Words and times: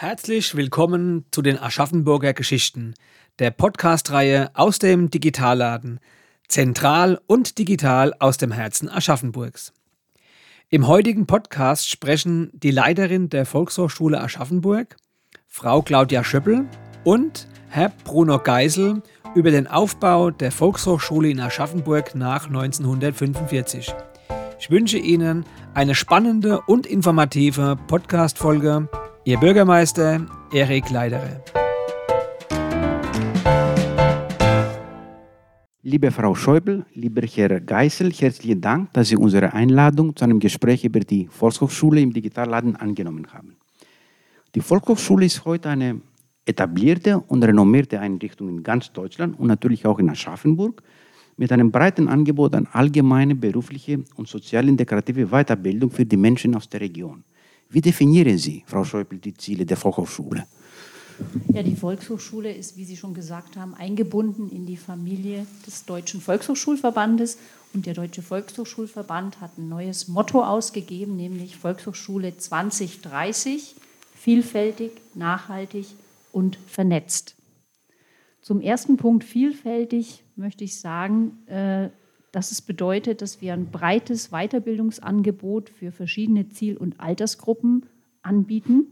Herzlich 0.00 0.54
willkommen 0.54 1.24
zu 1.32 1.42
den 1.42 1.58
Aschaffenburger 1.58 2.32
Geschichten, 2.32 2.94
der 3.40 3.50
Podcast-Reihe 3.50 4.52
aus 4.54 4.78
dem 4.78 5.10
Digitalladen, 5.10 5.98
zentral 6.46 7.20
und 7.26 7.58
digital 7.58 8.14
aus 8.20 8.36
dem 8.36 8.52
Herzen 8.52 8.88
Aschaffenburgs. 8.88 9.72
Im 10.68 10.86
heutigen 10.86 11.26
Podcast 11.26 11.90
sprechen 11.90 12.52
die 12.52 12.70
Leiterin 12.70 13.28
der 13.28 13.44
Volkshochschule 13.44 14.20
Aschaffenburg, 14.20 14.94
Frau 15.48 15.82
Claudia 15.82 16.22
Schöppel 16.22 16.68
und 17.02 17.48
Herr 17.68 17.88
Bruno 18.04 18.38
Geisel 18.38 19.02
über 19.34 19.50
den 19.50 19.66
Aufbau 19.66 20.30
der 20.30 20.52
Volkshochschule 20.52 21.28
in 21.28 21.40
Aschaffenburg 21.40 22.14
nach 22.14 22.46
1945. 22.46 23.92
Ich 24.60 24.70
wünsche 24.70 24.98
Ihnen 24.98 25.44
eine 25.74 25.96
spannende 25.96 26.60
und 26.60 26.86
informative 26.86 27.76
Podcast-Folge 27.88 28.88
Ihr 29.28 29.36
Bürgermeister 29.36 30.24
Erik 30.54 30.88
Leidere. 30.88 31.44
Liebe 35.82 36.10
Frau 36.10 36.34
Schäuble, 36.34 36.86
lieber 36.94 37.20
Herr 37.20 37.60
Geisel, 37.60 38.10
herzlichen 38.10 38.62
Dank, 38.62 38.90
dass 38.94 39.08
Sie 39.08 39.16
unsere 39.16 39.52
Einladung 39.52 40.16
zu 40.16 40.24
einem 40.24 40.38
Gespräch 40.38 40.82
über 40.82 41.00
die 41.00 41.26
Volkshochschule 41.26 42.00
im 42.00 42.14
Digitalladen 42.14 42.74
angenommen 42.76 43.26
haben. 43.30 43.58
Die 44.54 44.62
Volkshochschule 44.62 45.26
ist 45.26 45.44
heute 45.44 45.68
eine 45.68 46.00
etablierte 46.46 47.20
und 47.20 47.44
renommierte 47.44 48.00
Einrichtung 48.00 48.48
in 48.48 48.62
ganz 48.62 48.90
Deutschland 48.94 49.38
und 49.38 49.48
natürlich 49.48 49.84
auch 49.84 49.98
in 49.98 50.08
Aschaffenburg 50.08 50.82
mit 51.36 51.52
einem 51.52 51.70
breiten 51.70 52.08
Angebot 52.08 52.54
an 52.54 52.66
allgemeine, 52.72 53.34
berufliche 53.34 54.02
und 54.16 54.26
sozial 54.26 54.66
integrative 54.70 55.26
Weiterbildung 55.26 55.90
für 55.90 56.06
die 56.06 56.16
Menschen 56.16 56.54
aus 56.54 56.66
der 56.70 56.80
Region. 56.80 57.24
Wie 57.70 57.80
definieren 57.80 58.38
Sie, 58.38 58.64
Frau 58.66 58.84
Schäuble, 58.84 59.18
die 59.18 59.34
Ziele 59.34 59.66
der 59.66 59.76
Volkshochschule? 59.76 60.46
Ja, 61.52 61.62
die 61.62 61.76
Volkshochschule 61.76 62.52
ist, 62.52 62.76
wie 62.76 62.84
Sie 62.84 62.96
schon 62.96 63.12
gesagt 63.12 63.56
haben, 63.56 63.74
eingebunden 63.74 64.50
in 64.50 64.64
die 64.64 64.76
Familie 64.76 65.46
des 65.66 65.84
Deutschen 65.84 66.20
Volkshochschulverbandes. 66.20 67.38
Und 67.74 67.84
der 67.84 67.92
Deutsche 67.92 68.22
Volkshochschulverband 68.22 69.40
hat 69.42 69.58
ein 69.58 69.68
neues 69.68 70.08
Motto 70.08 70.42
ausgegeben, 70.42 71.16
nämlich 71.16 71.56
Volkshochschule 71.56 72.36
2030, 72.38 73.76
vielfältig, 74.14 74.92
nachhaltig 75.14 75.86
und 76.32 76.58
vernetzt. 76.66 77.34
Zum 78.40 78.62
ersten 78.62 78.96
Punkt 78.96 79.24
vielfältig 79.24 80.24
möchte 80.36 80.64
ich 80.64 80.80
sagen, 80.80 81.46
äh, 81.46 81.90
dass 82.32 82.52
es 82.52 82.60
bedeutet, 82.60 83.22
dass 83.22 83.40
wir 83.40 83.52
ein 83.52 83.70
breites 83.70 84.28
Weiterbildungsangebot 84.30 85.70
für 85.70 85.92
verschiedene 85.92 86.48
Ziel- 86.48 86.76
und 86.76 87.00
Altersgruppen 87.00 87.86
anbieten. 88.22 88.86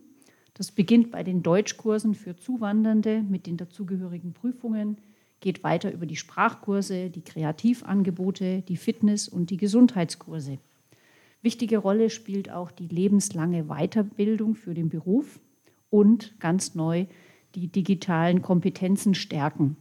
Das 0.55 0.73
beginnt 0.73 1.11
bei 1.11 1.23
den 1.23 1.43
Deutschkursen 1.43 2.15
für 2.15 2.37
Zuwandernde 2.37 3.23
mit 3.23 3.47
den 3.47 3.57
dazugehörigen 3.57 4.33
Prüfungen, 4.33 4.97
geht 5.41 5.63
weiter 5.63 5.93
über 5.93 6.07
die 6.07 6.17
Sprachkurse, 6.17 7.11
die 7.11 7.21
Kreativangebote, 7.21 8.63
die 8.63 8.77
Fitness- 8.77 9.29
und 9.29 9.51
die 9.51 9.59
Gesundheitskurse. 9.59 10.59
Wichtige 11.43 11.79
Rolle 11.79 12.11
spielt 12.11 12.51
auch 12.51 12.71
die 12.71 12.89
lebenslange 12.89 13.65
Weiterbildung 13.65 14.55
für 14.55 14.73
den 14.73 14.89
Beruf 14.89 15.39
und 15.91 16.35
ganz 16.41 16.75
neu 16.75 17.07
die 17.55 17.69
digitalen 17.69 18.43
Kompetenzen 18.43 19.15
stärken. 19.15 19.77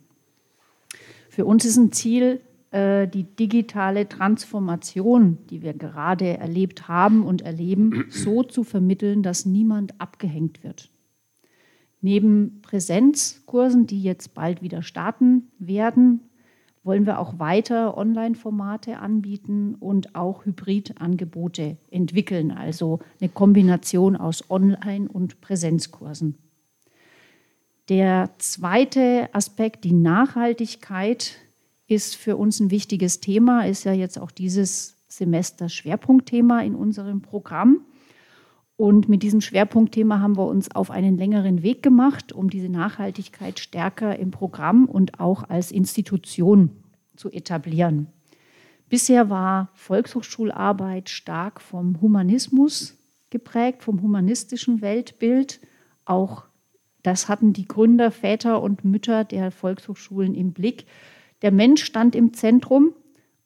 Für 1.29 1.45
uns 1.45 1.65
ist 1.65 1.77
ein 1.77 1.91
Ziel, 1.91 2.41
äh, 2.75 3.07
die 3.07 3.23
digitale 3.23 4.09
Transformation, 4.09 5.37
die 5.49 5.61
wir 5.61 5.73
gerade 5.73 6.37
erlebt 6.37 6.89
haben 6.89 7.23
und 7.23 7.41
erleben, 7.41 8.03
so 8.09 8.43
zu 8.43 8.65
vermitteln, 8.65 9.23
dass 9.23 9.45
niemand 9.45 9.99
abgehängt 10.01 10.61
wird. 10.61 10.89
Neben 12.01 12.59
Präsenzkursen, 12.61 13.87
die 13.87 14.03
jetzt 14.03 14.33
bald 14.33 14.61
wieder 14.61 14.81
starten 14.81 15.43
werden, 15.57 16.19
wollen 16.83 17.05
wir 17.05 17.19
auch 17.19 17.39
weiter 17.39 17.97
Online-Formate 17.97 18.99
anbieten 18.99 19.75
und 19.79 20.13
auch 20.13 20.45
Hybrid-Angebote 20.45 21.77
entwickeln, 21.91 22.51
also 22.51 22.99
eine 23.21 23.29
Kombination 23.29 24.17
aus 24.17 24.49
Online- 24.51 25.07
und 25.07 25.39
Präsenzkursen. 25.39 26.35
Der 27.87 28.31
zweite 28.37 29.29
Aspekt, 29.31 29.85
die 29.85 29.93
Nachhaltigkeit, 29.93 31.37
ist 31.87 32.15
für 32.15 32.37
uns 32.37 32.59
ein 32.59 32.71
wichtiges 32.71 33.19
Thema, 33.19 33.65
ist 33.67 33.83
ja 33.83 33.93
jetzt 33.93 34.19
auch 34.19 34.31
dieses 34.31 34.95
Semester 35.07 35.69
Schwerpunktthema 35.69 36.61
in 36.61 36.75
unserem 36.75 37.21
Programm. 37.21 37.81
Und 38.77 39.07
mit 39.07 39.23
diesem 39.23 39.39
Schwerpunktthema 39.39 40.19
haben 40.19 40.35
wir 40.35 40.47
uns 40.47 40.69
auf 40.75 40.91
einen 40.91 41.17
längeren 41.17 41.63
Weg 41.63 41.81
gemacht, 41.81 42.33
um 42.33 42.49
diese 42.49 42.67
Nachhaltigkeit 42.67 43.59
stärker 43.59 44.19
im 44.19 44.31
Programm 44.31 44.85
und 44.85 45.19
auch 45.19 45.47
als 45.49 45.71
Institution 45.71 46.71
zu 47.15 47.31
etablieren. 47.31 48.07
Bisher 48.89 49.29
war 49.29 49.69
Volkshochschularbeit 49.73 51.09
stark 51.09 51.61
vom 51.61 52.01
Humanismus 52.01 52.97
geprägt, 53.29 53.81
vom 53.81 54.01
humanistischen 54.01 54.81
Weltbild. 54.81 55.61
Auch 56.03 56.43
das 57.01 57.29
hatten 57.29 57.53
die 57.53 57.67
Gründer, 57.67 58.11
Väter 58.11 58.61
und 58.61 58.83
Mütter 58.83 59.23
der 59.23 59.51
Volkshochschulen 59.51 60.35
im 60.35 60.53
Blick. 60.53 60.85
Der 61.41 61.51
Mensch 61.51 61.83
stand 61.83 62.15
im 62.15 62.33
Zentrum 62.33 62.93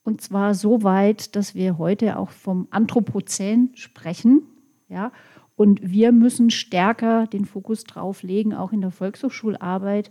und 0.02 0.20
zwar 0.20 0.54
so 0.54 0.82
weit, 0.82 1.36
dass 1.36 1.54
wir 1.54 1.78
heute 1.78 2.18
auch 2.18 2.30
vom 2.30 2.66
Anthropozän 2.70 3.70
sprechen. 3.74 4.42
Ja? 4.88 5.12
Und 5.56 5.80
wir 5.82 6.12
müssen 6.12 6.50
stärker 6.50 7.26
den 7.26 7.44
Fokus 7.44 7.84
drauf 7.84 8.22
legen, 8.22 8.54
auch 8.54 8.72
in 8.72 8.80
der 8.80 8.90
Volkshochschularbeit, 8.90 10.10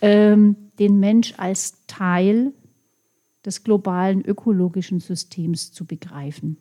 ähm, 0.00 0.56
den 0.78 1.00
Mensch 1.00 1.34
als 1.38 1.86
Teil 1.86 2.52
des 3.44 3.64
globalen 3.64 4.24
ökologischen 4.24 5.00
Systems 5.00 5.72
zu 5.72 5.86
begreifen. 5.86 6.58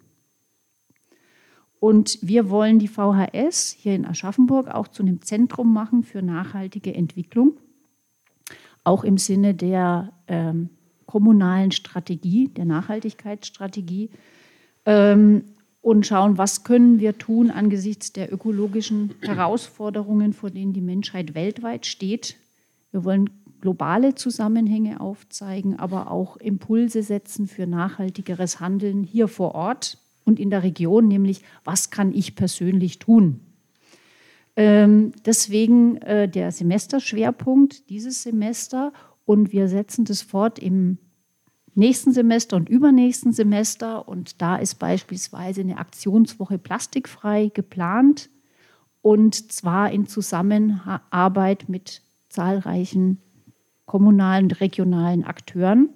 Und 1.80 2.20
wir 2.22 2.50
wollen 2.50 2.80
die 2.80 2.88
VHS 2.88 3.72
hier 3.72 3.96
in 3.96 4.06
Aschaffenburg 4.06 4.68
auch 4.70 4.88
zu 4.88 5.04
einem 5.04 5.22
Zentrum 5.22 5.74
machen 5.74 6.04
für 6.04 6.22
nachhaltige 6.22 6.94
Entwicklung 6.94 7.58
auch 8.84 9.04
im 9.04 9.18
Sinne 9.18 9.54
der 9.54 10.12
ähm, 10.28 10.70
kommunalen 11.06 11.72
Strategie, 11.72 12.48
der 12.48 12.66
Nachhaltigkeitsstrategie 12.66 14.10
ähm, 14.86 15.44
und 15.82 16.06
schauen, 16.06 16.38
was 16.38 16.64
können 16.64 17.00
wir 17.00 17.18
tun 17.18 17.52
angesichts 17.52 18.14
der 18.14 18.32
ökologischen 18.32 19.16
Herausforderungen, 19.22 20.34
vor 20.34 20.52
denen 20.52 20.74
die 20.74 20.82
Menschheit 20.82 21.36
weltweit 21.36 21.86
steht. 21.86 22.38
Wir 22.92 23.04
wollen 23.04 23.30
globale 23.62 24.16
Zusammenhänge 24.16 25.00
aufzeigen, 25.00 25.78
aber 25.78 26.12
auch 26.12 26.38
Impulse 26.38 27.04
setzen 27.04 27.48
für 27.48 27.68
nachhaltigeres 27.68 28.60
Handeln 28.60 29.04
hier 29.04 29.28
vor 29.28 29.56
Ort 29.56 29.98
und 30.24 30.40
in 30.40 30.50
der 30.50 30.64
Region, 30.64 31.08
nämlich 31.08 31.42
was 31.64 31.90
kann 31.90 32.14
ich 32.14 32.36
persönlich 32.36 33.00
tun? 33.00 33.42
Ähm, 34.56 35.14
deswegen 35.26 35.98
äh, 35.98 36.28
der 36.28 36.52
Semesterschwerpunkt 36.52 37.90
dieses 37.90 38.24
Semester 38.24 38.92
und 39.26 39.54
wir 39.54 39.68
setzen 39.68 40.06
das 40.06 40.22
fort 40.22 40.60
im 40.60 40.98
nächsten 41.74 42.12
Semester 42.12 42.58
und 42.58 42.68
übernächsten 42.68 43.32
Semester 43.32 44.08
und 44.08 44.42
da 44.42 44.58
ist 44.58 44.76
beispielsweise 44.76 45.62
eine 45.62 45.78
Aktionswoche 45.78 46.58
plastikfrei 46.58 47.50
geplant 47.54 48.30
und 49.02 49.52
zwar 49.52 49.92
in 49.92 50.06
Zusammenarbeit 50.06 51.70
mit 51.70 52.02
zahlreichen 52.30 53.20
kommunalen 53.86 54.46
und 54.46 54.62
regionalen 54.62 55.24
Akteuren. 55.24 55.90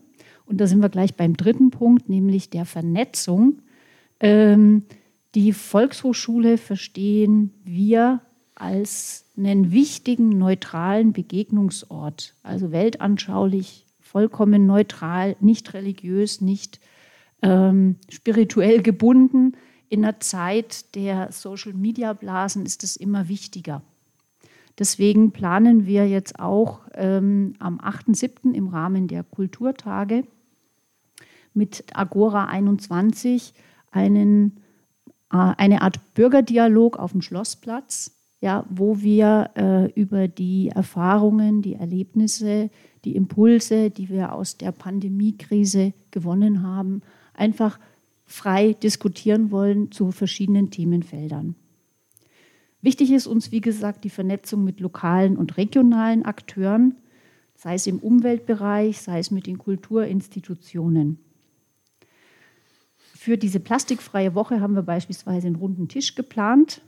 Und 0.46 0.60
da 0.60 0.68
sind 0.68 0.82
wir 0.82 0.90
gleich 0.90 1.16
beim 1.16 1.38
dritten 1.38 1.72
Punkt, 1.72 2.10
nämlich 2.10 2.50
der 2.50 2.66
Vernetzung. 2.66 3.62
Ähm, 4.20 4.84
die 5.34 5.54
Volkshochschule 5.54 6.58
verstehen 6.58 7.52
wir 7.64 8.22
als 8.56 9.26
einen 9.38 9.72
wichtigen, 9.72 10.30
neutralen 10.30 11.14
Begegnungsort, 11.14 12.36
also 12.42 12.72
weltanschaulich, 12.72 13.86
vollkommen 14.00 14.66
neutral, 14.66 15.36
nicht 15.42 15.74
religiös, 15.74 16.40
nicht 16.40 16.80
ähm, 17.42 17.98
spirituell 18.10 18.82
gebunden. 18.82 19.54
In 19.90 20.04
der 20.04 20.20
Zeit 20.22 20.96
der 20.96 21.32
Social-Media-Blasen 21.32 22.66
ist 22.66 22.84
es 22.84 22.96
immer 22.96 23.28
wichtiger. 23.28 23.82
Deswegen 24.80 25.32
planen 25.32 25.86
wir 25.86 26.08
jetzt 26.08 26.40
auch 26.40 26.82
ähm, 26.94 27.56
am 27.60 27.80
8.7. 27.80 28.54
im 28.54 28.68
Rahmen 28.68 29.08
der 29.08 29.24
Kulturtage 29.24 30.24
mit 31.54 31.86
Agora 31.94 32.46
21 32.46 33.54
einen, 33.92 34.58
äh, 35.32 35.38
eine 35.38 35.82
Art 35.82 36.14
Bürgerdialog 36.14 36.98
auf 36.98 37.12
dem 37.12 37.22
Schlossplatz 37.22 38.15
ja, 38.46 38.64
wo 38.70 39.02
wir 39.02 39.50
äh, 39.56 39.92
über 40.00 40.28
die 40.28 40.70
Erfahrungen, 40.70 41.64
die 41.64 41.74
Erlebnisse, 41.74 42.70
die 43.04 43.16
Impulse, 43.16 43.90
die 43.90 44.08
wir 44.08 44.34
aus 44.34 44.56
der 44.58 44.72
Pandemiekrise 44.72 45.94
gewonnen 46.12 46.62
haben, 46.62 47.02
einfach 47.34 47.80
frei 48.24 48.74
diskutieren 48.74 49.50
wollen 49.50 49.92
zu 49.92 50.12
verschiedenen 50.12 50.70
Themenfeldern. 50.70 51.56
Wichtig 52.82 53.12
ist 53.12 53.26
uns, 53.26 53.52
wie 53.52 53.62
gesagt, 53.62 54.04
die 54.04 54.12
Vernetzung 54.12 54.64
mit 54.64 54.80
lokalen 54.80 55.38
und 55.38 55.58
regionalen 55.58 56.24
Akteuren, 56.24 56.98
sei 57.56 57.74
es 57.74 57.88
im 57.88 57.98
Umweltbereich, 57.98 59.02
sei 59.02 59.18
es 59.18 59.32
mit 59.32 59.48
den 59.48 59.58
Kulturinstitutionen. 59.58 61.18
Für 63.00 63.40
diese 63.40 63.60
plastikfreie 63.60 64.36
Woche 64.36 64.62
haben 64.62 64.76
wir 64.76 64.84
beispielsweise 64.84 65.48
einen 65.48 65.56
runden 65.56 65.88
Tisch 65.88 66.14
geplant, 66.14 66.84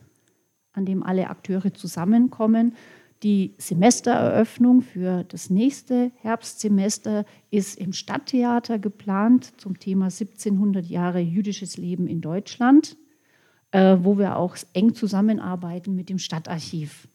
an 0.77 0.85
dem 0.85 1.03
alle 1.03 1.29
Akteure 1.29 1.73
zusammenkommen. 1.73 2.75
Die 3.23 3.55
Semestereröffnung 3.57 4.81
für 4.81 5.23
das 5.23 5.49
nächste 5.49 6.11
Herbstsemester 6.17 7.25
ist 7.49 7.79
im 7.79 7.91
Stadttheater 7.91 8.77
geplant 8.77 9.59
zum 9.59 9.79
Thema 9.79 10.05
1700 10.05 10.85
Jahre 10.85 11.19
jüdisches 11.19 11.77
Leben 11.77 12.07
in 12.07 12.21
Deutschland, 12.21 12.95
äh, 13.71 13.97
wo 14.01 14.19
wir 14.19 14.37
auch 14.37 14.55
eng 14.73 14.93
zusammenarbeiten 14.93 15.95
mit 15.95 16.09
dem 16.09 16.19
Stadtarchiv. 16.19 17.07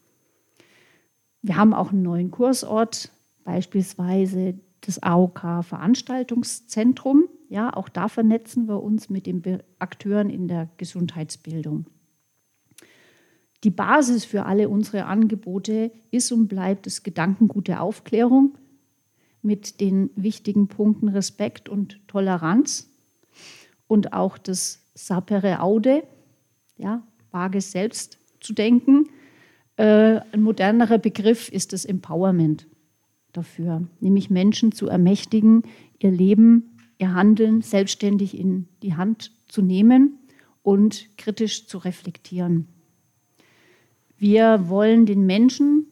Wir 1.41 1.55
haben 1.55 1.73
auch 1.73 1.91
einen 1.91 2.03
neuen 2.03 2.31
Kursort, 2.31 3.09
beispielsweise 3.45 4.55
das 4.81 5.01
AOK 5.01 5.63
Veranstaltungszentrum. 5.63 7.29
Ja, 7.47 7.73
auch 7.73 7.87
da 7.87 8.09
vernetzen 8.09 8.67
wir 8.67 8.83
uns 8.83 9.09
mit 9.09 9.25
den 9.25 9.41
Akteuren 9.79 10.29
in 10.29 10.49
der 10.49 10.69
Gesundheitsbildung. 10.75 11.85
Die 13.63 13.69
Basis 13.69 14.25
für 14.25 14.45
alle 14.45 14.69
unsere 14.69 15.05
Angebote 15.05 15.91
ist 16.11 16.31
und 16.31 16.47
bleibt 16.47 16.85
das 16.85 17.03
Gedankengut 17.03 17.67
der 17.67 17.81
Aufklärung 17.81 18.57
mit 19.41 19.79
den 19.79 20.09
wichtigen 20.15 20.67
Punkten 20.67 21.09
Respekt 21.09 21.69
und 21.69 21.99
Toleranz 22.07 22.89
und 23.87 24.13
auch 24.13 24.37
das 24.37 24.81
Sapere 24.95 25.61
Aude, 25.61 26.03
ja, 26.77 27.03
wage 27.31 27.61
selbst 27.61 28.19
zu 28.39 28.53
denken. 28.53 29.09
Äh, 29.77 30.19
ein 30.31 30.41
modernerer 30.41 30.97
Begriff 30.97 31.49
ist 31.49 31.73
das 31.73 31.85
Empowerment 31.85 32.67
dafür, 33.31 33.87
nämlich 33.99 34.29
Menschen 34.29 34.71
zu 34.71 34.87
ermächtigen, 34.87 35.63
ihr 35.99 36.11
Leben 36.11 36.73
ihr 37.03 37.13
Handeln 37.13 37.61
selbstständig 37.61 38.37
in 38.37 38.67
die 38.81 38.95
Hand 38.95 39.31
zu 39.47 39.61
nehmen 39.61 40.19
und 40.61 41.09
kritisch 41.17 41.67
zu 41.67 41.77
reflektieren. 41.77 42.67
Wir 44.23 44.69
wollen 44.69 45.05
den 45.05 45.25
Menschen 45.25 45.85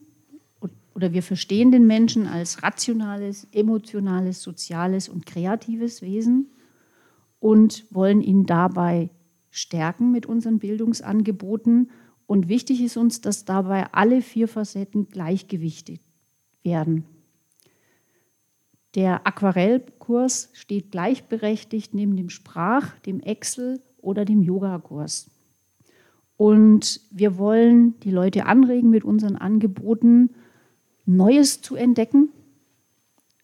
oder 0.94 1.12
wir 1.12 1.22
verstehen 1.22 1.70
den 1.70 1.86
Menschen 1.86 2.26
als 2.26 2.62
rationales, 2.62 3.46
emotionales, 3.52 4.40
soziales 4.40 5.10
und 5.10 5.26
kreatives 5.26 6.00
Wesen 6.00 6.50
und 7.40 7.84
wollen 7.90 8.22
ihn 8.22 8.46
dabei 8.46 9.10
stärken 9.50 10.12
mit 10.12 10.24
unseren 10.24 10.60
Bildungsangeboten. 10.60 11.90
Und 12.24 12.48
wichtig 12.48 12.80
ist 12.80 12.96
uns, 12.96 13.20
dass 13.20 13.44
dabei 13.44 13.92
alle 13.92 14.22
vier 14.22 14.48
Facetten 14.48 15.10
gleichgewichtet 15.10 16.00
werden. 16.62 17.04
Der 18.94 19.26
Aquarellkurs 19.26 20.48
steht 20.54 20.90
gleichberechtigt 20.90 21.92
neben 21.92 22.16
dem 22.16 22.30
Sprach-, 22.30 22.98
dem 23.00 23.20
Excel- 23.20 23.82
oder 23.98 24.24
dem 24.24 24.40
Yogakurs. 24.40 25.30
Und 26.42 27.00
wir 27.12 27.38
wollen 27.38 28.00
die 28.00 28.10
Leute 28.10 28.46
anregen, 28.46 28.90
mit 28.90 29.04
unseren 29.04 29.36
Angeboten 29.36 30.30
Neues 31.06 31.62
zu 31.62 31.76
entdecken, 31.76 32.30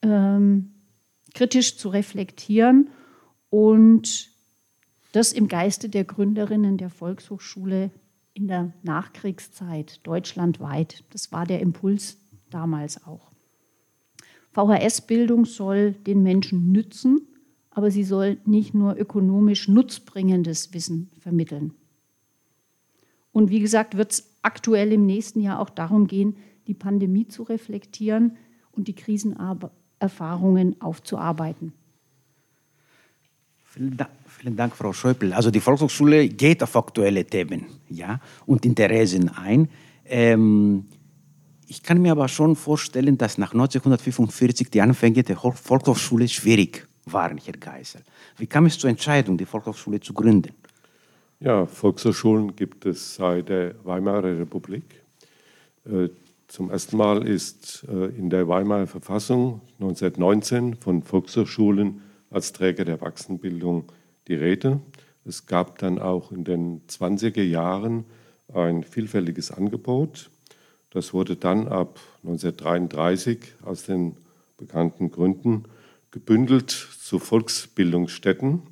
ähm, 0.03 0.73
kritisch 1.33 1.77
zu 1.77 1.91
reflektieren 1.91 2.91
und 3.51 4.31
das 5.13 5.33
im 5.33 5.47
Geiste 5.47 5.89
der 5.89 6.03
Gründerinnen 6.03 6.77
der 6.77 6.91
Volkshochschule 6.91 7.93
in 8.35 8.49
der 8.49 8.73
Nachkriegszeit 8.83 10.05
deutschlandweit. 10.05 11.05
Das 11.11 11.31
war 11.31 11.47
der 11.47 11.61
Impuls 11.61 12.19
damals 12.51 13.07
auch. 13.07 13.31
VHS-Bildung 14.51 15.45
soll 15.45 15.93
den 15.93 16.25
Menschen 16.25 16.73
nützen, 16.73 17.29
aber 17.71 17.93
sie 17.93 18.03
soll 18.03 18.39
nicht 18.45 18.75
nur 18.75 18.97
ökonomisch 18.97 19.69
nutzbringendes 19.69 20.75
Wissen 20.75 21.13
vermitteln. 21.21 21.75
Und 23.39 23.51
wie 23.51 23.61
gesagt, 23.61 23.97
wird 23.97 24.11
es 24.11 24.33
aktuell 24.43 24.93
im 24.93 25.07
nächsten 25.07 25.41
Jahr 25.41 25.61
auch 25.61 25.71
darum 25.71 26.09
gehen, 26.09 26.39
die 26.67 26.75
Pandemie 26.75 27.29
zu 27.29 27.45
reflektieren 27.45 28.37
und 28.73 28.89
die 28.89 28.97
Krisenerfahrungen 28.97 30.81
aufzuarbeiten. 30.81 31.73
Vielen 33.63 33.97
Dank, 33.97 34.11
vielen 34.27 34.57
Dank, 34.57 34.75
Frau 34.75 34.93
Schäuble. 34.93 35.37
Also 35.37 35.53
die 35.53 35.61
Volkshochschule 35.61 36.29
geht 36.29 36.65
auf 36.65 36.75
aktuelle 36.75 37.25
Themen 37.25 37.67
ja, 37.89 38.19
und 38.45 38.67
Interessen 38.67 39.29
ein. 39.29 39.69
Ähm, 40.05 40.87
ich 41.69 41.85
kann 41.85 42.03
mir 42.03 42.11
aber 42.11 42.27
schon 42.27 42.57
vorstellen, 42.57 43.19
dass 43.19 43.39
nach 43.39 43.53
1945 43.53 44.69
die 44.69 44.81
Anfänge 44.81 45.23
der 45.23 45.37
Volkshochschule 45.37 46.27
schwierig 46.27 46.89
waren, 47.05 47.39
Herr 47.39 47.53
Geisel. 47.53 48.03
Wie 48.37 48.49
kam 48.49 48.67
es 48.67 48.77
zur 48.77 48.91
Entscheidung, 48.91 49.39
die 49.39 49.47
Volkshochschule 49.47 50.01
zu 50.01 50.13
gründen? 50.13 50.55
Ja, 51.41 51.67
Volkshochschulen 51.67 52.57
gibt 52.57 52.85
es 52.85 53.15
seit 53.15 53.49
der 53.49 53.77
Weimarer 53.85 54.37
Republik. 54.41 54.83
Äh, 55.85 56.09
zum 56.49 56.69
ersten 56.69 56.97
Mal 56.97 57.29
ist 57.29 57.87
äh, 57.89 58.07
in 58.07 58.29
der 58.29 58.49
Weimarer 58.49 58.89
Verfassung 58.89 59.61
1919 59.79 60.75
von 60.75 61.05
Volkshochschulen 61.05 62.03
als 62.31 62.53
Träger 62.53 62.85
der 62.85 62.97
Erwachsenenbildung 62.97 63.85
die 64.27 64.35
Rede. 64.35 64.81
Es 65.25 65.47
gab 65.47 65.79
dann 65.79 66.01
auch 66.01 66.33
in 66.33 66.43
den 66.43 66.81
20er 66.89 67.45
Jahren 67.45 68.05
ein 68.53 68.83
vielfältiges 68.83 69.53
Angebot. 69.53 70.31
Das 70.91 71.15
wurde 71.15 71.37
dann 71.37 71.69
ab 71.69 72.01
1933 72.25 73.39
aus 73.63 73.85
den 73.85 74.17
bekannten 74.57 75.13
Gründen 75.13 75.67
gebündelt 76.11 76.71
zu 76.71 77.21
Volksbildungsstätten. 77.21 78.63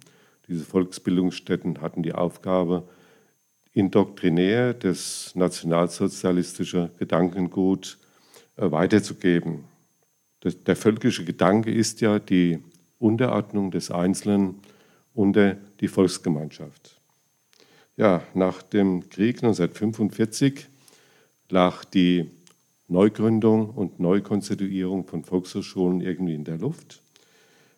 Diese 0.48 0.64
Volksbildungsstätten 0.64 1.80
hatten 1.80 2.02
die 2.02 2.12
Aufgabe, 2.12 2.88
indoktrinär 3.72 4.74
das 4.74 5.32
nationalsozialistische 5.34 6.90
Gedankengut 6.98 7.98
äh, 8.56 8.70
weiterzugeben. 8.70 9.64
Der 10.66 10.76
völkische 10.76 11.24
Gedanke 11.24 11.72
ist 11.72 12.00
ja 12.00 12.18
die 12.18 12.60
Unterordnung 12.98 13.70
des 13.70 13.90
Einzelnen 13.90 14.60
unter 15.12 15.56
die 15.80 15.88
Volksgemeinschaft. 15.88 17.00
Ja, 17.96 18.22
nach 18.34 18.62
dem 18.62 19.08
Krieg 19.08 19.36
1945 19.36 20.68
lag 21.48 21.84
die 21.86 22.30
Neugründung 22.88 23.70
und 23.70 23.98
Neukonstituierung 23.98 25.06
von 25.06 25.24
Volkshochschulen 25.24 26.00
irgendwie 26.00 26.34
in 26.34 26.44
der 26.44 26.58
Luft. 26.58 27.02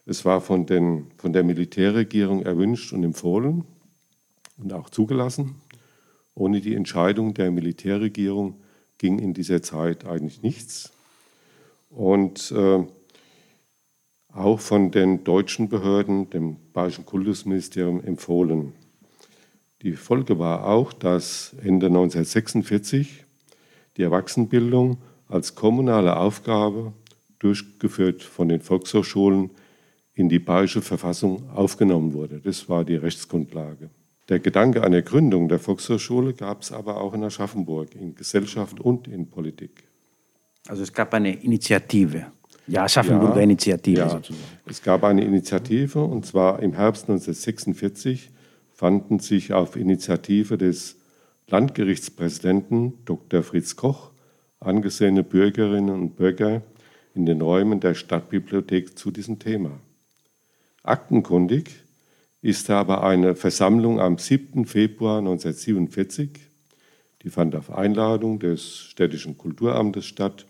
Es 0.08 0.24
war 0.24 0.40
von, 0.40 0.64
den, 0.64 1.10
von 1.18 1.34
der 1.34 1.44
Militärregierung 1.44 2.42
erwünscht 2.42 2.94
und 2.94 3.04
empfohlen 3.04 3.64
und 4.56 4.72
auch 4.72 4.88
zugelassen. 4.88 5.56
Ohne 6.34 6.62
die 6.62 6.74
Entscheidung 6.74 7.34
der 7.34 7.50
Militärregierung 7.50 8.54
ging 8.96 9.18
in 9.18 9.34
dieser 9.34 9.60
Zeit 9.60 10.06
eigentlich 10.06 10.40
nichts. 10.40 10.94
Und 11.90 12.50
äh, 12.52 12.86
auch 14.32 14.60
von 14.60 14.90
den 14.92 15.24
deutschen 15.24 15.68
Behörden, 15.68 16.30
dem 16.30 16.56
Bayerischen 16.72 17.04
Kultusministerium, 17.04 18.02
empfohlen. 18.02 18.72
Die 19.82 19.92
Folge 19.92 20.38
war 20.38 20.68
auch, 20.68 20.94
dass 20.94 21.54
Ende 21.62 21.88
1946 21.88 23.26
die 23.98 24.02
Erwachsenenbildung 24.04 24.96
als 25.28 25.54
kommunale 25.54 26.16
Aufgabe, 26.16 26.94
durchgeführt 27.40 28.22
von 28.22 28.48
den 28.48 28.62
Volkshochschulen, 28.62 29.50
in 30.18 30.28
die 30.28 30.40
Bayerische 30.40 30.82
Verfassung 30.82 31.48
aufgenommen 31.50 32.12
wurde. 32.12 32.40
Das 32.40 32.68
war 32.68 32.84
die 32.84 32.96
Rechtsgrundlage. 32.96 33.88
Der 34.28 34.40
Gedanke 34.40 34.82
einer 34.82 35.00
Gründung 35.00 35.48
der 35.48 35.60
Volkshochschule 35.60 36.34
gab 36.34 36.62
es 36.62 36.72
aber 36.72 37.00
auch 37.00 37.14
in 37.14 37.22
Aschaffenburg, 37.22 37.94
in 37.94 38.16
Gesellschaft 38.16 38.80
und 38.80 39.06
in 39.06 39.30
Politik. 39.30 39.84
Also 40.66 40.82
es 40.82 40.92
gab 40.92 41.14
eine 41.14 41.40
Initiative. 41.40 42.26
Ja, 42.66 42.82
Aschaffenburger 42.82 43.36
ja, 43.36 43.42
Initiative 43.42 43.98
ja, 44.00 44.08
sozusagen. 44.08 44.42
Es 44.66 44.82
gab 44.82 45.04
eine 45.04 45.24
Initiative 45.24 46.02
und 46.02 46.26
zwar 46.26 46.60
im 46.62 46.72
Herbst 46.72 47.04
1946 47.04 48.30
fanden 48.72 49.20
sich 49.20 49.52
auf 49.52 49.76
Initiative 49.76 50.58
des 50.58 50.96
Landgerichtspräsidenten 51.46 53.04
Dr. 53.04 53.44
Fritz 53.44 53.76
Koch 53.76 54.10
angesehene 54.58 55.22
Bürgerinnen 55.22 55.94
und 55.94 56.16
Bürger 56.16 56.62
in 57.14 57.24
den 57.24 57.40
Räumen 57.40 57.78
der 57.78 57.94
Stadtbibliothek 57.94 58.98
zu 58.98 59.12
diesem 59.12 59.38
Thema. 59.38 59.78
Aktenkundig 60.88 61.84
ist 62.40 62.70
aber 62.70 63.04
eine 63.04 63.36
Versammlung 63.36 64.00
am 64.00 64.16
7. 64.16 64.64
Februar 64.64 65.18
1947, 65.18 66.30
die 67.22 67.28
fand 67.28 67.54
auf 67.54 67.70
Einladung 67.70 68.38
des 68.38 68.78
städtischen 68.78 69.36
Kulturamtes 69.36 70.06
statt 70.06 70.46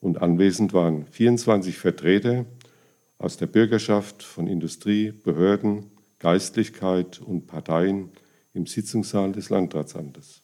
und 0.00 0.22
anwesend 0.22 0.72
waren 0.72 1.04
24 1.04 1.76
Vertreter 1.76 2.46
aus 3.18 3.36
der 3.36 3.48
Bürgerschaft, 3.48 4.22
von 4.22 4.46
Industrie, 4.46 5.12
Behörden, 5.12 5.90
Geistlichkeit 6.20 7.20
und 7.20 7.46
Parteien 7.46 8.08
im 8.54 8.64
Sitzungssaal 8.64 9.32
des 9.32 9.50
Landratsamtes. 9.50 10.40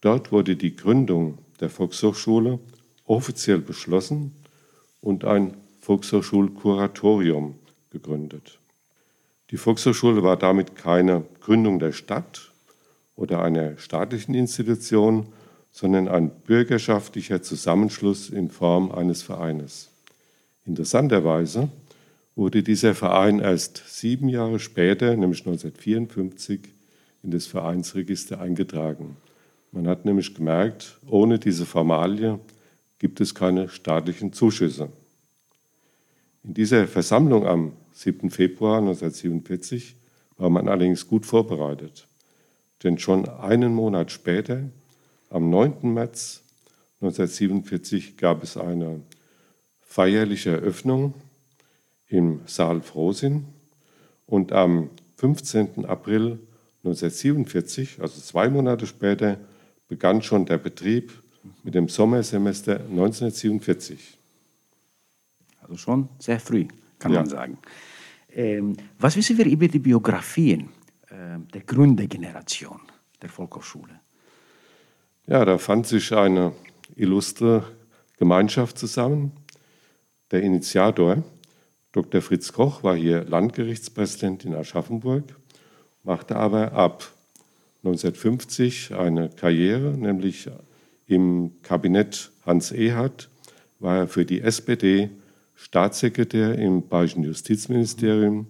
Dort 0.00 0.32
wurde 0.32 0.56
die 0.56 0.74
Gründung 0.74 1.38
der 1.60 1.70
Volkshochschule 1.70 2.58
offiziell 3.04 3.58
beschlossen 3.58 4.32
und 5.00 5.24
ein 5.24 5.56
Volkshochschulkuratorium 5.78 7.61
gegründet. 7.92 8.58
Die 9.52 9.56
Volkshochschule 9.56 10.22
war 10.22 10.36
damit 10.36 10.74
keine 10.74 11.24
Gründung 11.40 11.78
der 11.78 11.92
Stadt 11.92 12.50
oder 13.14 13.42
einer 13.42 13.76
staatlichen 13.78 14.34
Institution, 14.34 15.28
sondern 15.70 16.08
ein 16.08 16.30
bürgerschaftlicher 16.30 17.42
Zusammenschluss 17.42 18.30
in 18.30 18.50
Form 18.50 18.90
eines 18.90 19.22
Vereines. 19.22 19.90
Interessanterweise 20.64 21.68
wurde 22.34 22.62
dieser 22.62 22.94
Verein 22.94 23.40
erst 23.40 23.82
sieben 23.86 24.28
Jahre 24.28 24.58
später, 24.58 25.14
nämlich 25.16 25.40
1954, 25.40 26.60
in 27.22 27.30
das 27.30 27.46
Vereinsregister 27.46 28.40
eingetragen. 28.40 29.16
Man 29.70 29.86
hat 29.86 30.04
nämlich 30.04 30.34
gemerkt, 30.34 30.98
ohne 31.06 31.38
diese 31.38 31.66
Formalie 31.66 32.38
gibt 32.98 33.20
es 33.20 33.34
keine 33.34 33.68
staatlichen 33.68 34.32
Zuschüsse. 34.32 34.88
In 36.44 36.54
dieser 36.54 36.88
Versammlung 36.88 37.46
am 37.46 37.72
7. 37.92 38.30
Februar 38.30 38.78
1947 38.78 39.96
war 40.36 40.50
man 40.50 40.68
allerdings 40.68 41.06
gut 41.06 41.26
vorbereitet, 41.26 42.06
denn 42.82 42.98
schon 42.98 43.28
einen 43.28 43.74
Monat 43.74 44.10
später, 44.10 44.64
am 45.30 45.50
9. 45.50 45.92
März 45.92 46.42
1947, 47.00 48.16
gab 48.16 48.42
es 48.42 48.56
eine 48.56 49.00
feierliche 49.80 50.50
Eröffnung 50.50 51.14
im 52.08 52.40
Saal 52.46 52.82
Frohsinn 52.82 53.46
und 54.26 54.52
am 54.52 54.90
15. 55.16 55.84
April 55.84 56.38
1947, 56.84 58.00
also 58.00 58.20
zwei 58.20 58.48
Monate 58.48 58.86
später, 58.86 59.38
begann 59.88 60.22
schon 60.22 60.46
der 60.46 60.58
Betrieb 60.58 61.12
mit 61.62 61.74
dem 61.74 61.88
Sommersemester 61.88 62.80
1947. 62.80 64.18
Also 65.60 65.76
schon 65.76 66.08
sehr 66.18 66.40
früh, 66.40 66.66
kann 67.02 67.12
ja. 67.12 67.20
man 67.20 67.28
sagen. 67.28 67.58
Ähm, 68.34 68.76
was 68.98 69.16
wissen 69.16 69.36
wir 69.36 69.46
über 69.46 69.68
die 69.68 69.78
Biografien 69.78 70.70
äh, 71.08 71.38
der 71.52 71.62
Gründergeneration 71.62 72.80
der 73.20 73.28
Volkshochschule? 73.28 74.00
Ja, 75.26 75.44
da 75.44 75.58
fand 75.58 75.86
sich 75.86 76.12
eine 76.12 76.52
illustre 76.96 77.64
Gemeinschaft 78.18 78.78
zusammen. 78.78 79.32
Der 80.30 80.42
Initiator, 80.42 81.22
Dr. 81.92 82.22
Fritz 82.22 82.52
Koch, 82.52 82.82
war 82.82 82.96
hier 82.96 83.24
Landgerichtspräsident 83.24 84.44
in 84.44 84.54
Aschaffenburg, 84.54 85.24
machte 86.02 86.36
aber 86.36 86.72
ab 86.72 87.12
1950 87.84 88.94
eine 88.94 89.28
Karriere, 89.28 89.90
nämlich 89.90 90.48
im 91.06 91.52
Kabinett 91.62 92.30
Hans 92.46 92.72
Ehard 92.72 93.28
war 93.78 93.98
er 93.98 94.08
für 94.08 94.24
die 94.24 94.40
SPD 94.40 95.10
Staatssekretär 95.54 96.58
im 96.58 96.88
Bayerischen 96.88 97.24
Justizministerium 97.24 98.46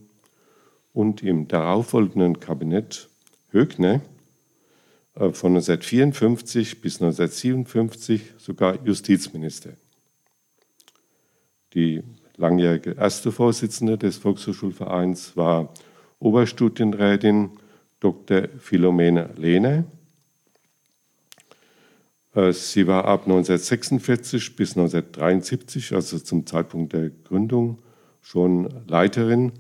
und 0.93 1.23
im 1.23 1.49
darauffolgenden 1.49 2.41
Kabinett 2.41 3.09
Högner 3.51 4.01
äh, 5.15 5.31
von 5.33 5.53
1954 5.53 6.81
bis 6.81 7.01
1957 7.01 8.35
sogar 8.39 8.79
Justizminister. 8.85 9.75
Die 11.75 12.03
langjährige 12.37 12.93
erste 12.93 13.33
Vorsitzende 13.33 13.97
des 13.99 14.17
Volkshochschulvereins 14.17 15.37
war 15.37 15.73
Oberstudienrätin 16.19 17.51
Dr. 18.01 18.49
Philomene 18.59 19.31
Lehner 19.37 19.79
äh, 19.79 20.02
sie 22.35 22.87
war 22.87 23.05
ab 23.05 23.23
1946 23.23 24.57
bis 24.57 24.77
1973, 24.77 25.95
also 25.95 26.19
zum 26.19 26.47
Zeitpunkt 26.47 26.95
der 26.95 27.11
Gründung, 27.11 27.79
schon 28.23 28.69
Leiterin 28.87 29.53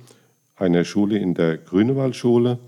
einer 0.56 0.84
Schule 0.84 1.18
in 1.18 1.34
der 1.34 1.58
Grünewaldschule, 1.58 2.58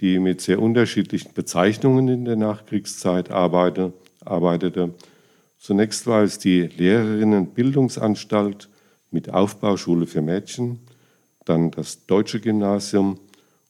die 0.00 0.18
mit 0.18 0.40
sehr 0.40 0.60
unterschiedlichen 0.60 1.34
Bezeichnungen 1.34 2.08
in 2.08 2.24
der 2.24 2.36
Nachkriegszeit 2.36 3.30
arbeitete. 3.30 4.94
Zunächst 5.58 6.06
war 6.06 6.22
es 6.22 6.38
die 6.38 6.62
Lehrerinnenbildungsanstalt 6.62 8.68
mit 9.10 9.30
Aufbauschule 9.30 10.06
für 10.06 10.22
Mädchen, 10.22 10.80
dann 11.44 11.70
das 11.70 12.06
Deutsche 12.06 12.40
Gymnasium 12.40 13.18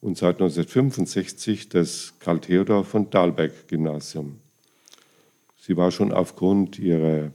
und 0.01 0.17
seit 0.17 0.37
1965 0.37 1.71
das 1.71 2.15
Karl 2.21 2.41
Theodor 2.41 2.85
von 2.85 3.11
Dahlberg 3.11 3.69
Gymnasium. 3.69 4.39
Sie 5.64 5.76
war 5.76 5.92
schon 5.92 6.11
aufgrund 6.11 6.81
ihrer 6.81 7.31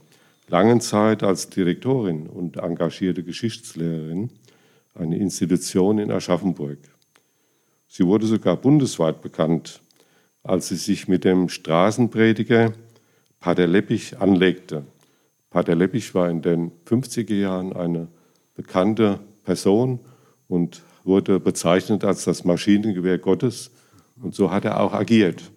langen 0.48 0.82
Zeit 0.82 1.22
als 1.22 1.48
Direktorin 1.48 2.26
und 2.26 2.58
engagierte 2.58 3.22
Geschichtslehrerin 3.22 4.28
eine 4.94 5.16
Institution 5.16 5.98
in 5.98 6.10
Aschaffenburg. 6.10 6.76
Sie 7.86 8.04
wurde 8.04 8.26
sogar 8.26 8.58
bundesweit 8.58 9.22
bekannt, 9.22 9.80
als 10.42 10.68
sie 10.68 10.76
sich 10.76 11.08
mit 11.08 11.24
dem 11.24 11.48
Straßenprediger 11.48 12.74
Pater 13.40 13.66
Leppich 13.66 14.20
anlegte. 14.20 14.84
Pater 15.48 15.74
Leppich 15.74 16.14
war 16.14 16.28
in 16.28 16.42
den 16.42 16.72
50er 16.84 17.34
Jahren 17.34 17.72
eine 17.72 18.08
bekannte 18.54 19.20
Person 19.44 20.00
und 20.48 20.82
wurde 21.02 21.40
bezeichnet 21.40 22.04
als 22.04 22.24
das 22.24 22.44
Maschinengewehr 22.44 23.16
Gottes 23.16 23.70
und 24.20 24.34
so 24.34 24.50
hat 24.50 24.66
er 24.66 24.80
auch 24.80 24.92
agiert. 24.92 25.50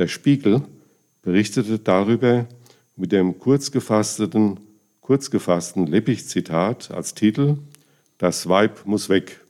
Der 0.00 0.08
Spiegel 0.08 0.62
berichtete 1.20 1.78
darüber 1.78 2.46
mit 2.96 3.12
dem 3.12 3.38
kurzgefassten, 3.38 4.58
kurzgefassten 5.02 5.86
Leppich-Zitat 5.86 6.90
als 6.90 7.12
Titel 7.12 7.58
Das 8.16 8.48
Weib 8.48 8.86
muss 8.86 9.10
weg. 9.10 9.44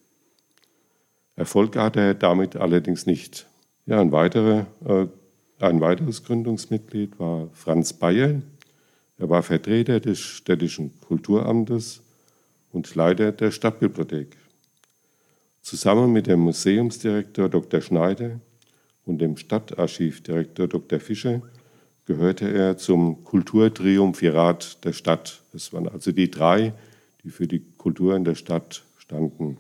Erfolg 1.36 1.76
hatte 1.76 2.00
er 2.00 2.14
damit 2.14 2.56
allerdings 2.56 3.06
nicht. 3.06 3.46
Ja, 3.86 4.00
ein, 4.00 4.10
weiterer, 4.10 4.66
äh, 4.84 5.06
ein 5.64 5.80
weiteres 5.80 6.24
Gründungsmitglied 6.24 7.20
war 7.20 7.48
Franz 7.52 7.92
Bayer. 7.92 8.42
Er 9.18 9.30
war 9.30 9.44
Vertreter 9.44 10.00
des 10.00 10.18
städtischen 10.18 10.98
Kulturamtes 10.98 12.02
und 12.72 12.92
Leiter 12.96 13.30
der 13.30 13.52
Stadtbibliothek. 13.52 14.36
Zusammen 15.62 16.12
mit 16.12 16.26
dem 16.26 16.40
Museumsdirektor 16.40 17.48
Dr. 17.48 17.80
Schneider 17.80 18.40
und 19.04 19.18
dem 19.18 19.36
Stadtarchivdirektor 19.36 20.68
Dr. 20.68 21.00
Fischer 21.00 21.42
gehörte 22.06 22.52
er 22.52 22.76
zum 22.76 23.24
Kulturtriumphirat 23.24 24.84
der 24.84 24.92
Stadt. 24.92 25.42
Das 25.52 25.72
waren 25.72 25.88
also 25.88 26.12
die 26.12 26.30
drei, 26.30 26.72
die 27.22 27.30
für 27.30 27.46
die 27.46 27.62
Kultur 27.78 28.16
in 28.16 28.24
der 28.24 28.34
Stadt 28.34 28.82
standen. 28.98 29.58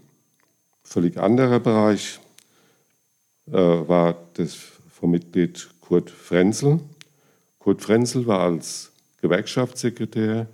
Völlig 0.82 1.16
anderer 1.18 1.60
Bereich 1.60 2.18
äh, 3.46 3.52
war 3.52 4.16
das 4.34 4.54
vom 4.54 5.12
Mitglied 5.12 5.68
Kurt 5.80 6.10
Frenzel. 6.10 6.80
Kurt 7.58 7.82
Frenzel 7.82 8.26
war 8.26 8.40
als 8.40 8.90
Gewerkschaftssekretär 9.20 10.48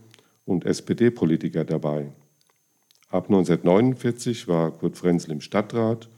und 0.44 0.64
SPD-Politiker 0.64 1.64
dabei. 1.64 2.12
Ab 3.08 3.26
1949 3.26 4.48
war 4.48 4.70
Kurt 4.72 4.96
Frenzel 4.96 5.32
im 5.32 5.40
Stadtrat 5.40 6.08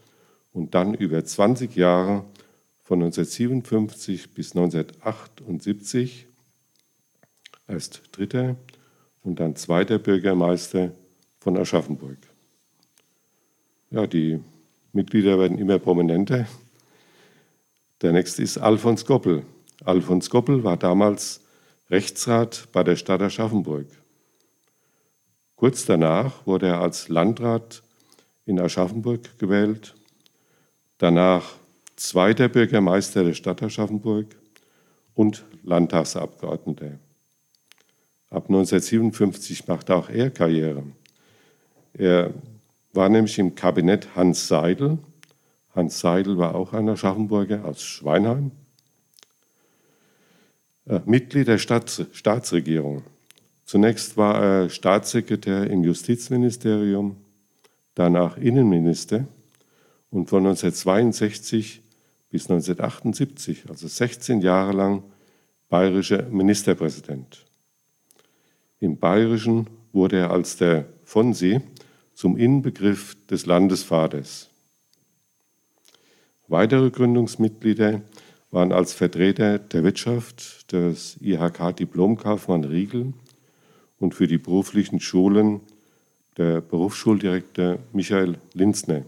und 0.53 0.75
dann 0.75 0.95
über 0.95 1.25
20 1.25 1.77
Jahre 1.77 2.25
von 2.89 3.03
1957 3.03 4.33
bis 4.33 4.57
1978 4.57 6.27
erst 7.67 8.01
dritter 8.13 8.57
und 9.23 9.41
dann 9.41 9.57
zweiter 9.57 9.99
Bürgermeister 9.99 10.93
von 11.39 11.59
Aschaffenburg. 11.59 12.17
Ja, 13.91 14.07
die 14.07 14.43
Mitglieder 14.95 15.39
werden 15.39 15.59
immer 15.59 15.79
prominenter. 15.79 16.49
Der 18.01 18.13
nächste 18.13 18.43
ist 18.43 18.57
Alfons 18.57 19.05
Goppel. 19.05 19.45
Alfons 19.85 20.31
Goppel 20.31 20.65
war 20.65 20.79
damals 20.79 21.43
Rechtsrat 21.91 22.69
bei 22.73 22.85
der 22.85 22.97
Stadt 22.97 23.21
Aschaffenburg. 23.21 23.89
Kurz 25.57 25.85
danach 25.85 26.47
wurde 26.47 26.69
er 26.69 26.81
als 26.81 27.11
Landrat 27.11 27.83
in 28.47 28.59
Aschaffenburg 28.59 29.39
gewählt. 29.39 29.95
Danach 30.97 31.59
zweiter 31.99 32.49
Bürgermeister 32.49 33.25
der 33.25 33.35
Stadt 33.35 33.63
Aschaffenburg 33.63 34.37
und 35.15 35.45
Landtagsabgeordneter. 35.65 36.99
Ab 38.31 38.45
1957 38.49 39.67
machte 39.67 39.95
auch 39.95 40.09
er 40.09 40.31
Karriere. 40.31 40.85
Er 41.95 42.33
war 42.93 43.09
nämlich 43.09 43.39
im 43.39 43.55
Kabinett 43.55 44.15
Hans 44.15 44.49
Seidel. 44.49 44.99
Hans 45.75 45.99
Seidel 46.01 46.39
war 46.39 46.55
auch 46.55 46.73
ein 46.73 46.89
Aschaffenburger 46.89 47.65
aus 47.65 47.83
Schweinheim. 47.83 48.53
Äh, 50.87 51.01
Mitglied 51.05 51.49
der 51.49 51.59
Staats 51.59 52.05
Staatsregierung. 52.13 53.03
Zunächst 53.65 54.17
war 54.17 54.43
er 54.43 54.71
Staatssekretär 54.71 55.69
im 55.69 55.85
Justizministerium, 55.85 57.17
danach 57.95 58.37
Innenminister 58.39 59.27
und 60.11 60.31
von 60.31 60.47
1962 60.47 61.83
bis 62.31 62.45
1978, 62.45 63.65
also 63.69 63.89
16 63.89 64.41
Jahre 64.41 64.73
lang, 64.73 65.03
bayerischer 65.69 66.25
Ministerpräsident. 66.25 67.45
Im 68.81 68.99
Bayerischen 68.99 69.69
wurde 69.93 70.19
er 70.19 70.31
als 70.31 70.57
der 70.57 70.87
Fonsi 71.05 71.61
zum 72.15 72.37
Inbegriff 72.37 73.17
des 73.27 73.47
Landesvaters. 73.47 74.51
Weitere 76.49 76.91
Gründungsmitglieder 76.91 78.03
waren 78.51 78.73
als 78.73 78.93
Vertreter 78.93 79.59
der 79.59 79.85
Wirtschaft 79.85 80.73
des 80.73 81.19
IHK 81.21 81.77
Diplomkaufmann 81.77 82.65
Riegel 82.65 83.13
und 83.99 84.15
für 84.15 84.27
die 84.27 84.39
beruflichen 84.39 85.01
Schulen 85.01 85.61
der 86.37 86.61
Berufsschuldirektor 86.61 87.79
Michael 87.93 88.39
Linzner. 88.55 89.03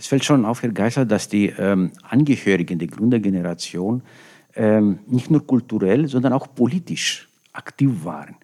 Es 0.00 0.06
fällt 0.06 0.24
schon 0.24 0.46
auf, 0.46 0.62
Herr 0.62 0.72
Geisler, 0.72 1.04
dass 1.04 1.28
die 1.28 1.48
ähm, 1.58 1.90
Angehörigen 2.08 2.78
der 2.78 2.88
Gründergeneration 2.88 4.00
ähm, 4.56 5.00
nicht 5.06 5.30
nur 5.30 5.46
kulturell, 5.46 6.08
sondern 6.08 6.32
auch 6.32 6.54
politisch 6.54 7.28
aktiv 7.52 8.02
waren. 8.02 8.36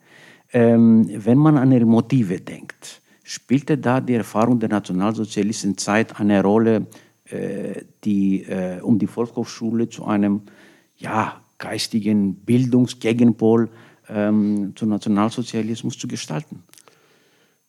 Ähm, 0.53 1.09
wenn 1.11 1.39
man 1.39 1.57
an 1.57 1.73
ihre 1.73 1.87
Motive 1.87 2.43
denkt, 2.43 3.01
spielte 3.25 3.79
da 3.79 4.03
die 4.03 4.13
Erfahrung 4.13 4.61
der 4.61 4.69
Nationalsozialistenzeit 4.69 6.21
eine 6.21 6.43
Rolle, 6.43 6.89
äh, 7.25 7.85
die, 8.05 8.43
äh, 8.43 8.83
um 8.83 8.99
die 8.99 9.07
Volkshochschule 9.07 9.89
zu 9.89 10.05
einem 10.05 10.43
ja, 10.99 11.41
geistigen 11.57 12.35
Bildungsgegenpol 12.35 13.71
ähm, 14.11 14.73
zum 14.77 14.91
Nationalsozialismus 14.91 15.97
zu 15.97 16.07
gestalten? 16.07 16.65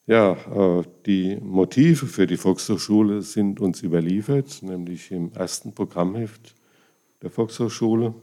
Ja, 0.09 0.31
äh, 0.31 0.83
die 1.05 1.35
Motive 1.35 2.05
für 2.05 2.27
die 2.27 2.37
Volkshochschule 2.37 3.21
sind 3.21 3.59
uns 3.59 3.83
überliefert, 3.83 4.63
nämlich 4.63 5.11
im 5.11 5.33
ersten 5.33 5.73
Programmheft 5.73 6.55
der 7.21 7.29
Volkshochschule. 7.29 8.15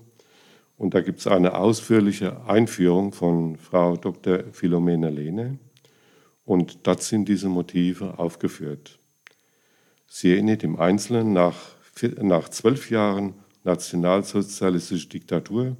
Und 0.78 0.94
da 0.94 1.02
gibt 1.02 1.20
es 1.20 1.26
eine 1.26 1.54
ausführliche 1.54 2.46
Einführung 2.46 3.12
von 3.12 3.58
Frau 3.58 3.98
Dr. 3.98 4.44
Philomene 4.52 5.10
Lehne. 5.10 5.58
Und 6.46 6.86
dort 6.86 7.02
sind 7.02 7.28
diese 7.28 7.50
Motive 7.50 8.18
aufgeführt. 8.18 8.98
Sie 10.06 10.32
erinnert 10.32 10.64
im 10.64 10.76
Einzelnen 10.76 11.34
nach, 11.34 11.58
nach 12.22 12.48
zwölf 12.48 12.90
Jahren 12.90 13.34
nationalsozialistische 13.62 15.10
Diktatur 15.10 15.76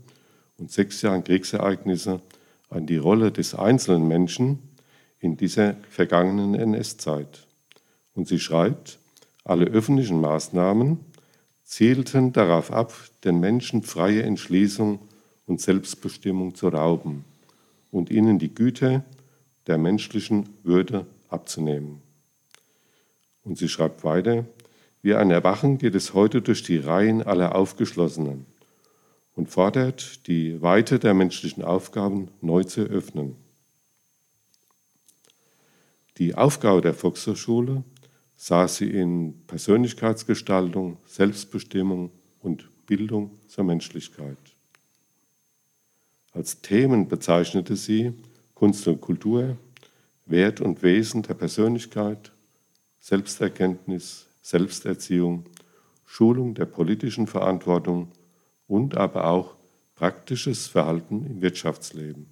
und 0.59 0.71
sechs 0.71 1.01
Jahren 1.01 1.25
Kriegsereignisse 1.25 2.21
an 2.69 2.85
die 2.87 2.99
Rolle 2.99 3.33
des 3.33 3.55
einzelnen 3.55 4.07
Menschen 4.07 4.74
in 5.25 5.39
dieser 5.39 5.77
vergangenen 5.89 6.55
NS-Zeit. 6.55 7.47
Und 8.15 8.29
sie 8.29 8.39
schreibt, 8.39 8.99
alle 9.43 9.65
öffentlichen 9.65 10.21
Maßnahmen 10.21 11.01
zielten 11.65 12.35
darauf 12.35 12.71
ab, 12.71 12.93
den 13.25 13.41
Menschen 13.41 13.83
freie 13.83 14.23
Entschließung 14.23 14.99
und 15.47 15.63
Selbstbestimmung 15.63 16.55
zu 16.55 16.69
rauben 16.69 17.25
und 17.91 18.11
ihnen 18.11 18.39
die 18.39 18.55
Güte 18.55 19.03
der 19.67 19.79
menschlichen 19.79 20.51
Würde 20.63 21.07
abzunehmen. 21.31 22.03
Und 23.45 23.57
sie 23.57 23.71
schreibt 23.71 24.05
weiter, 24.05 24.45
wie 25.01 25.15
ein 25.15 25.31
Erwachen 25.31 25.79
geht 25.79 25.95
es 25.95 26.13
heute 26.13 26.43
durch 26.43 26.63
die 26.63 26.77
Reihen 26.77 27.23
aller 27.23 27.55
Aufgeschlossenen 27.55 28.45
und 29.35 29.49
fordert, 29.49 30.27
die 30.27 30.61
Weite 30.61 30.99
der 30.99 31.15
menschlichen 31.15 31.65
Aufgaben 31.65 32.29
neu 32.43 32.65
zu 32.65 32.83
öffnen. 32.83 33.37
Die 36.19 36.35
Aufgabe 36.35 36.81
der 36.81 36.95
Volkshochschule 36.95 37.83
sah 38.37 38.69
sie 38.69 38.89
in 38.89 39.35
Persönlichkeitsgestaltung, 39.47 40.99
Selbstbestimmung 41.07 42.13
und 42.41 42.69
Bildung 42.87 43.39
zur 43.49 43.65
Menschlichkeit. 43.65 44.39
Als 46.33 46.61
Themen 46.61 47.09
bezeichnete 47.09 47.75
sie 47.75 48.13
Kunst 48.55 48.87
und 48.87 49.01
Kultur, 49.01 49.57
Wert 50.27 50.61
und 50.61 50.83
Wesen 50.83 51.23
der 51.23 51.35
Persönlichkeit, 51.35 52.33
Selbsterkenntnis, 53.01 54.27
Selbsterziehung, 54.43 55.45
Schulung 56.07 56.55
der 56.55 56.67
politischen 56.67 57.27
Verantwortung 57.27 58.13
und 58.69 58.97
aber 58.97 59.27
auch 59.27 59.57
praktisches 59.95 60.67
Verhalten 60.67 61.27
im 61.27 61.43
Wirtschaftsleben. 61.43 62.27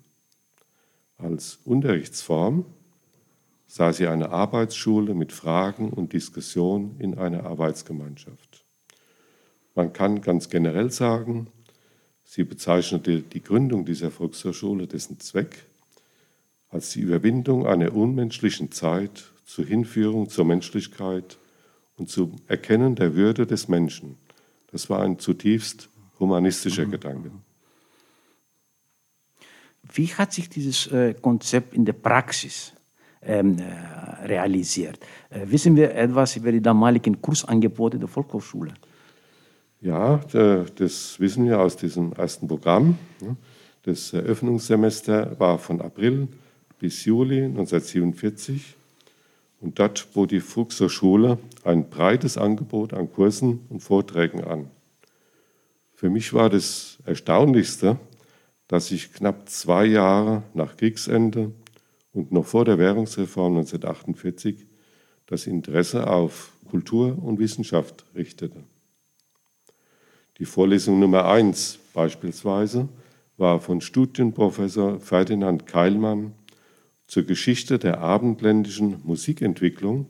Als 1.18 1.59
Unterrichtsform 1.64 2.64
sah 3.75 3.95
sie 3.95 4.07
eine 4.07 4.29
Arbeitsschule 4.29 5.15
mit 5.15 5.33
Fragen 5.33 5.95
und 5.95 6.13
Diskussion 6.13 6.97
in 6.99 7.17
einer 7.17 7.45
Arbeitsgemeinschaft. 7.45 8.67
Man 9.75 9.95
kann 9.95 10.21
ganz 10.21 10.51
generell 10.51 10.91
sagen, 10.91 11.47
sie 12.23 12.45
bezeichnete 12.45 13.23
die 13.23 13.43
Gründung 13.43 13.87
dieser 13.87 14.11
Volkshochschule, 14.11 14.87
dessen 14.87 15.21
Zweck 15.21 15.65
als 16.69 16.91
die 16.91 17.01
Überwindung 17.01 17.67
einer 17.67 17.95
unmenschlichen 17.95 18.73
Zeit 18.73 19.33
zur 19.47 19.65
Hinführung 19.65 20.29
zur 20.29 20.45
Menschlichkeit 20.45 21.39
und 21.97 22.11
zum 22.11 22.43
Erkennen 22.49 22.95
der 22.95 23.15
Würde 23.15 23.47
des 23.47 23.69
Menschen. 23.69 24.19
Das 24.71 24.91
war 24.91 25.01
ein 25.01 25.19
zutiefst 25.19 25.89
humanistischer 26.21 26.85
mhm. 26.85 26.91
Gedanke. 26.91 27.31
Wie 29.95 30.09
hat 30.09 30.35
sich 30.35 30.51
dieses 30.51 30.89
äh, 30.89 31.15
Konzept 31.15 31.73
in 31.73 31.87
der 31.87 31.95
Praxis 31.95 32.75
ähm, 33.25 33.59
äh, 33.59 34.27
realisiert. 34.27 34.99
Äh, 35.31 35.41
wissen 35.47 35.77
wir 35.77 35.95
etwas 35.95 36.37
über 36.37 36.53
die 36.53 36.61
damaligen 36.61 37.21
Kursangebote 37.21 37.99
der 37.99 38.09
Volkshochschule? 38.09 38.75
Ja, 39.81 40.21
das 40.77 41.19
wissen 41.19 41.45
wir 41.47 41.59
aus 41.59 41.77
diesem 41.77 42.13
ersten 42.13 42.47
Programm. 42.47 42.99
Das 43.83 44.13
Eröffnungssemester 44.13 45.41
war 45.41 45.59
von 45.59 45.81
April 45.81 46.29
bis 46.79 47.05
Juli 47.05 47.45
1947 47.45 48.77
und 49.61 49.79
dort 49.81 50.13
bot 50.13 50.31
die 50.31 50.39
Volkshochschule 50.39 51.39
ein 51.65 51.91
breites 51.91 52.39
Angebot 52.39 52.95
an 52.95 53.13
Kursen 53.13 53.67
und 53.71 53.81
Vorträgen 53.81 54.45
an. 54.45 54.71
Für 55.95 56.11
mich 56.11 56.33
war 56.33 56.51
das 56.51 56.99
Erstaunlichste, 57.05 57.99
dass 58.69 58.91
ich 58.91 59.13
knapp 59.13 59.49
zwei 59.49 59.87
Jahre 59.87 60.43
nach 60.55 60.77
Kriegsende 60.77 61.53
und 62.12 62.33
noch 62.33 62.46
vor 62.46 62.64
der 62.64 62.79
Währungsreform 62.79 63.57
1948 63.57 64.66
das 65.27 65.46
Interesse 65.46 66.07
auf 66.09 66.53
Kultur 66.68 67.22
und 67.22 67.38
Wissenschaft 67.38 68.05
richtete. 68.14 68.64
Die 70.38 70.44
Vorlesung 70.44 70.98
Nummer 70.98 71.27
1 71.27 71.79
beispielsweise 71.94 72.88
war 73.37 73.61
von 73.61 73.81
Studienprofessor 73.81 75.01
Ferdinand 75.01 75.66
Keilmann 75.66 76.33
zur 77.07 77.25
Geschichte 77.25 77.79
der 77.79 78.01
abendländischen 78.01 79.01
Musikentwicklung 79.05 80.07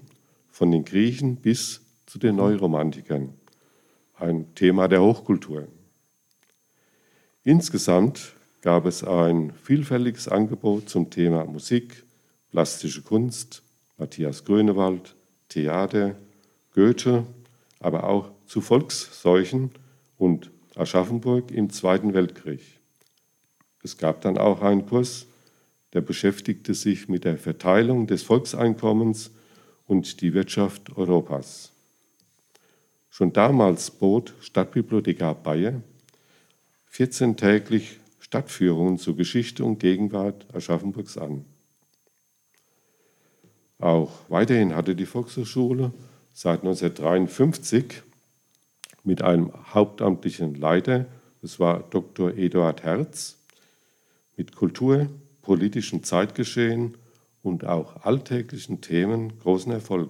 von 0.50 0.70
den 0.70 0.84
Griechen 0.84 1.36
bis 1.36 1.80
zu 2.06 2.18
den 2.18 2.36
Neuromantikern, 2.36 3.34
ein 4.14 4.54
Thema 4.54 4.86
der 4.86 5.02
Hochkultur. 5.02 5.66
Insgesamt 7.42 8.34
gab 8.62 8.86
es 8.86 9.02
ein 9.04 9.52
vielfältiges 9.62 10.28
Angebot 10.28 10.88
zum 10.88 11.10
Thema 11.10 11.44
Musik, 11.44 12.04
plastische 12.50 13.02
Kunst, 13.02 13.62
Matthias 13.98 14.44
Grönewald, 14.44 15.14
Theater, 15.48 16.14
Goethe, 16.72 17.26
aber 17.80 18.04
auch 18.04 18.30
zu 18.46 18.60
Volksseuchen 18.60 19.70
und 20.16 20.50
Aschaffenburg 20.76 21.50
im 21.50 21.70
Zweiten 21.70 22.14
Weltkrieg. 22.14 22.62
Es 23.82 23.98
gab 23.98 24.20
dann 24.20 24.38
auch 24.38 24.62
einen 24.62 24.86
Kurs, 24.86 25.26
der 25.92 26.00
beschäftigte 26.00 26.72
sich 26.72 27.08
mit 27.08 27.24
der 27.24 27.38
Verteilung 27.38 28.06
des 28.06 28.22
Volkseinkommens 28.22 29.32
und 29.86 30.20
die 30.20 30.34
Wirtschaft 30.34 30.96
Europas. 30.96 31.72
Schon 33.10 33.32
damals 33.32 33.90
bot 33.90 34.32
Stadtbibliothekar 34.40 35.34
Bayer 35.34 35.82
14 36.86 37.36
täglich 37.36 37.98
Stadtführungen 38.32 38.96
zur 38.96 39.14
Geschichte 39.14 39.62
und 39.62 39.78
Gegenwart 39.78 40.46
Aschaffenburgs 40.54 41.18
an. 41.18 41.44
Auch 43.78 44.10
weiterhin 44.30 44.74
hatte 44.74 44.96
die 44.96 45.04
Volkshochschule 45.04 45.92
seit 46.32 46.60
1953 46.60 48.02
mit 49.04 49.20
einem 49.20 49.52
hauptamtlichen 49.74 50.54
Leiter, 50.54 51.04
das 51.42 51.60
war 51.60 51.80
Dr. 51.90 52.32
Eduard 52.38 52.82
Herz, 52.84 53.36
mit 54.38 54.56
Kultur, 54.56 55.10
politischem 55.42 56.02
Zeitgeschehen 56.02 56.96
und 57.42 57.66
auch 57.66 58.02
alltäglichen 58.02 58.80
Themen 58.80 59.38
großen 59.40 59.72
Erfolg. 59.72 60.08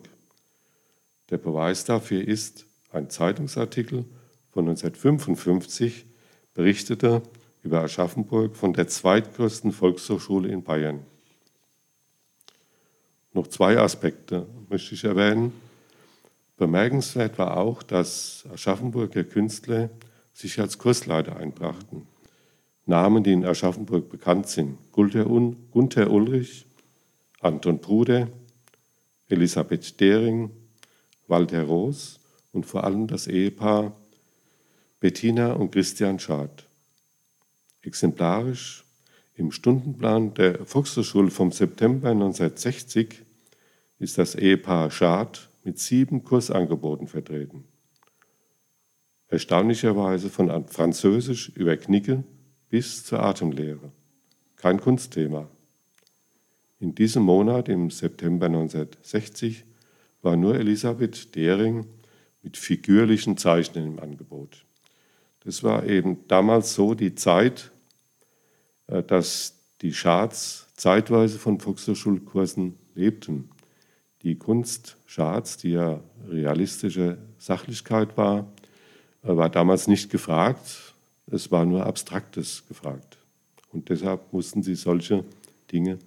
Der 1.31 1.39
Beweis 1.39 1.85
dafür 1.85 2.23
ist 2.23 2.67
ein 2.93 3.11
Zeitungsartikel 3.11 4.05
von 4.53 4.69
1955 4.69 6.07
berichtete 6.55 7.23
über 7.63 7.83
Aschaffenburg 7.83 8.57
von 8.57 8.73
der 8.73 8.89
zweitgrößten 8.89 9.73
Volkshochschule 9.73 10.49
in 10.49 10.63
Bayern. 10.63 11.01
Noch 13.33 13.47
zwei 13.47 13.79
Aspekte 13.79 14.47
möchte 14.69 14.95
ich 14.95 15.05
erwähnen. 15.05 15.53
Bemerkenswert 16.57 17.39
war 17.39 17.57
auch, 17.57 17.83
dass 17.83 18.45
Aschaffenburger 18.53 19.25
Künstler 19.25 19.91
sich 20.33 20.61
als 20.61 20.79
Kursleiter 20.79 21.37
einbrachten. 21.37 22.07
Namen, 22.85 23.23
die 23.23 23.33
in 23.33 23.45
Aschaffenburg 23.45 24.11
bekannt 24.11 24.49
sind: 24.49 24.79
Gunther 24.93 25.31
Ulrich, 25.31 26.67
Anton 27.41 27.79
Bruder, 27.79 28.29
Elisabeth 29.29 29.99
Dering, 30.01 30.51
Walter 31.27 31.63
Roos 31.63 32.21
und 32.53 32.67
vor 32.67 32.85
allem 32.85 33.07
das 33.07 33.29
Ehepaar 33.29 33.97
Bettina 35.01 35.53
und 35.55 35.71
Christian 35.73 36.19
Schad. 36.19 36.67
Exemplarisch 37.83 38.85
im 39.35 39.51
Stundenplan 39.51 40.35
der 40.35 40.65
Volkshochschule 40.65 41.31
vom 41.31 41.51
September 41.51 42.11
1960 42.11 43.23
ist 43.99 44.19
das 44.19 44.35
Ehepaar 44.35 44.91
Schad 44.91 45.49
mit 45.65 45.79
sieben 45.79 46.23
Kursangeboten 46.23 47.09
vertreten. 47.09 47.65
Erstaunlicherweise 49.29 50.31
von 50.31 50.67
Französisch 50.69 51.49
über 51.51 51.77
Knicke 51.77 52.23
bis 52.69 53.05
zur 53.05 53.23
Atemlehre. 53.23 53.91
Kein 54.57 54.81
Kunstthema. 54.81 55.49
In 56.79 56.95
diesem 56.95 57.23
Monat, 57.25 57.69
im 57.69 57.91
September 57.91 58.47
1960, 58.47 59.65
war 60.21 60.37
nur 60.37 60.55
Elisabeth 60.55 61.35
Dering 61.35 61.87
mit 62.43 62.57
figürlichen 62.57 63.37
Zeichnen 63.37 63.87
im 63.87 64.01
Angebot. 64.01 64.65
Das 65.45 65.65
war 65.65 65.85
eben 65.87 66.27
damals 66.29 66.75
so 66.75 66.95
die 66.95 67.15
Zeit, 67.15 67.72
dass 69.01 69.55
die 69.81 69.93
Schards 69.93 70.69
zeitweise 70.75 71.39
von 71.39 71.61
Volkshochschulkursen 71.61 72.77
lebten. 72.95 73.51
Die 74.23 74.37
Kunst 74.37 74.97
Schards, 75.07 75.57
die 75.57 75.71
ja 75.71 76.01
realistische 76.29 77.19
Sachlichkeit 77.39 78.17
war, 78.17 78.53
äh, 79.23 79.37
war 79.37 79.51
damals 79.51 79.89
nicht 79.89 80.11
gefragt. 80.11 80.95
Es 81.27 81.51
war 81.51 81.65
nur 81.65 81.87
Abstraktes 81.87 82.65
gefragt. 82.69 83.19
Und 83.73 83.89
deshalb 83.89 84.33
mussten 84.33 84.63
sie 84.63 84.75
solche 84.75 85.25
Dinge 85.71 85.99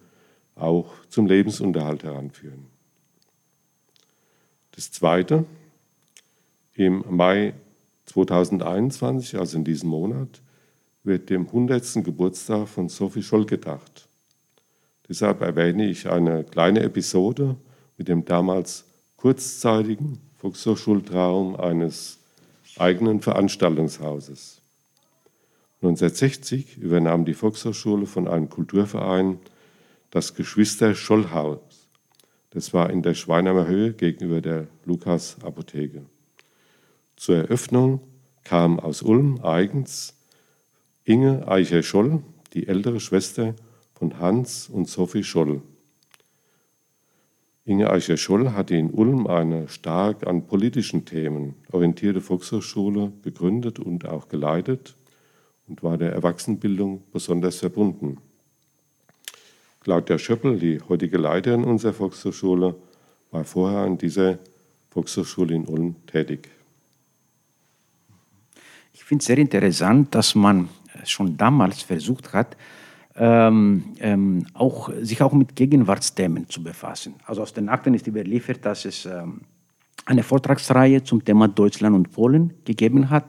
auch 0.55 0.93
zum 1.09 1.25
Lebensunterhalt 1.25 2.03
heranführen. 2.03 2.67
Das 4.71 4.91
Zweite, 4.91 5.45
im 6.73 7.03
Mai 7.09 7.53
2021, 8.05 9.37
also 9.37 9.57
in 9.57 9.63
diesem 9.63 9.89
Monat, 9.89 10.41
wird 11.05 11.29
dem 11.29 11.45
100. 11.47 12.03
Geburtstag 12.03 12.67
von 12.67 12.89
Sophie 12.89 13.23
Scholl 13.23 13.45
gedacht. 13.45 14.07
Deshalb 15.07 15.41
erwähne 15.41 15.87
ich 15.87 16.09
eine 16.09 16.43
kleine 16.43 16.81
Episode 16.81 17.55
mit 17.97 18.07
dem 18.07 18.25
damals 18.25 18.85
kurzzeitigen 19.17 20.19
Volkshochschultraum 20.37 21.55
eines 21.55 22.19
eigenen 22.77 23.21
Veranstaltungshauses. 23.21 24.61
1960 25.81 26.77
übernahm 26.77 27.25
die 27.25 27.33
Volkshochschule 27.33 28.07
von 28.07 28.27
einem 28.27 28.49
Kulturverein 28.49 29.39
das 30.09 30.33
Geschwister 30.33 30.95
Schollhaus. 30.95 31.59
Das 32.49 32.73
war 32.73 32.89
in 32.89 33.03
der 33.03 33.13
Schweinheimer 33.13 33.67
Höhe 33.67 33.93
gegenüber 33.93 34.41
der 34.41 34.67
Lukas 34.85 35.37
Apotheke. 35.43 36.05
Zur 37.15 37.35
Eröffnung 37.35 38.01
kam 38.43 38.79
aus 38.79 39.01
Ulm 39.01 39.41
eigens 39.43 40.15
Inge 41.07 41.47
Eicher-Scholl, 41.47 42.23
die 42.53 42.67
ältere 42.67 42.99
Schwester 42.99 43.53
von 43.93 44.17
Hans 44.19 44.67
und 44.67 44.89
Sophie 44.89 45.23
Scholl. 45.23 45.61
Inge 47.63 47.91
Eicher-Scholl 47.91 48.53
hatte 48.53 48.75
in 48.75 48.89
Ulm 48.89 49.27
eine 49.27 49.67
stark 49.67 50.25
an 50.25 50.47
politischen 50.47 51.05
Themen 51.05 51.53
orientierte 51.71 52.21
Volkshochschule 52.21 53.13
gegründet 53.21 53.77
und 53.77 54.07
auch 54.07 54.29
geleitet 54.29 54.95
und 55.67 55.83
war 55.83 55.99
der 55.99 56.11
Erwachsenenbildung 56.11 57.03
besonders 57.13 57.57
verbunden. 57.57 58.17
Claudia 59.81 60.17
Schöppel, 60.17 60.57
die 60.57 60.81
heutige 60.89 61.19
Leiterin 61.19 61.65
unserer 61.65 61.93
Volkshochschule, 61.93 62.75
war 63.29 63.43
vorher 63.43 63.81
an 63.81 63.99
dieser 63.99 64.39
Volkshochschule 64.89 65.53
in 65.53 65.65
Ulm 65.65 65.95
tätig. 66.07 66.49
Ich 68.91 69.03
finde 69.03 69.21
es 69.21 69.27
sehr 69.27 69.37
interessant, 69.37 70.15
dass 70.15 70.33
man 70.33 70.67
schon 71.09 71.37
damals 71.37 71.81
versucht 71.81 72.33
hat, 72.33 72.55
ähm, 73.15 73.95
ähm, 73.99 74.45
auch, 74.53 74.89
sich 75.01 75.21
auch 75.21 75.33
mit 75.33 75.55
Gegenwartsthemen 75.55 76.49
zu 76.49 76.61
befassen. 76.61 77.15
Also 77.25 77.41
aus 77.41 77.53
den 77.53 77.69
Akten 77.69 77.93
ist 77.93 78.07
überliefert, 78.07 78.65
dass 78.65 78.85
es 78.85 79.05
ähm, 79.05 79.41
eine 80.05 80.23
Vortragsreihe 80.23 81.03
zum 81.03 81.23
Thema 81.23 81.47
Deutschland 81.47 81.95
und 81.95 82.11
Polen 82.11 82.53
gegeben 82.65 83.09
hat. 83.09 83.25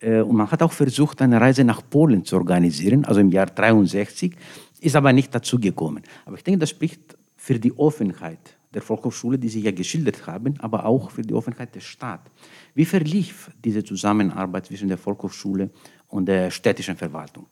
Äh, 0.00 0.20
und 0.20 0.36
man 0.36 0.50
hat 0.50 0.62
auch 0.62 0.72
versucht, 0.72 1.20
eine 1.22 1.40
Reise 1.40 1.64
nach 1.64 1.82
Polen 1.88 2.24
zu 2.24 2.36
organisieren, 2.36 3.04
also 3.04 3.20
im 3.20 3.30
Jahr 3.30 3.46
63, 3.46 4.34
ist 4.80 4.96
aber 4.96 5.12
nicht 5.12 5.34
dazu 5.34 5.58
gekommen. 5.58 6.02
Aber 6.24 6.36
ich 6.36 6.44
denke, 6.44 6.60
das 6.60 6.70
spricht 6.70 7.16
für 7.36 7.58
die 7.58 7.76
Offenheit 7.76 8.56
der 8.74 8.82
Volkshochschule, 8.82 9.38
die 9.38 9.48
Sie 9.48 9.60
ja 9.60 9.70
geschildert 9.70 10.26
haben, 10.26 10.54
aber 10.58 10.84
auch 10.84 11.10
für 11.10 11.22
die 11.22 11.32
Offenheit 11.32 11.74
des 11.74 11.84
Staates. 11.84 12.30
Wie 12.74 12.84
verlief 12.84 13.50
diese 13.64 13.82
Zusammenarbeit 13.82 14.66
zwischen 14.66 14.88
der 14.88 14.98
Volkshochschule 14.98 15.64
und 15.64 15.70
der 16.10 16.50
städtischen 16.50 16.96
Verwaltung? 16.96 17.46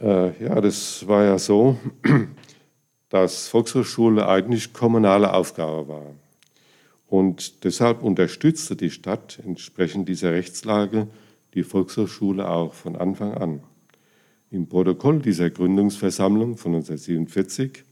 Äh, 0.00 0.44
ja, 0.44 0.60
das 0.60 1.06
war 1.06 1.24
ja 1.24 1.38
so, 1.38 1.78
dass 3.10 3.48
Volkshochschule 3.48 4.26
eigentlich 4.26 4.72
kommunale 4.72 5.32
Aufgabe 5.32 5.88
war. 5.88 6.14
Und 7.06 7.64
deshalb 7.64 8.02
unterstützte 8.02 8.76
die 8.76 8.90
Stadt 8.90 9.40
entsprechend 9.44 10.08
dieser 10.08 10.32
Rechtslage 10.32 11.08
die 11.54 11.64
Volkshochschule 11.64 12.48
auch 12.48 12.72
von 12.72 12.94
Anfang 12.94 13.34
an. 13.34 13.60
Im 14.50 14.68
Protokoll 14.68 15.20
dieser 15.20 15.50
Gründungsversammlung 15.50 16.56
von 16.56 16.74
1947 16.74 17.84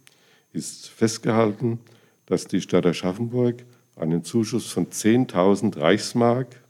ist 0.53 0.89
festgehalten, 0.89 1.81
dass 2.27 2.47
die 2.47 2.61
Stadt 2.61 2.87
Aschaffenburg 2.87 3.65
einen 3.97 4.23
Zuschuss 4.23 4.71
von 4.71 4.87
10.000 4.87 5.81
Reichsmark 5.81 6.63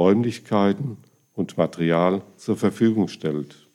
Räumlichkeiten 0.00 0.96
und 1.34 1.56
Material 1.58 2.22
zur 2.38 2.56
Verfügung 2.56 3.08
stellt. 3.08 3.68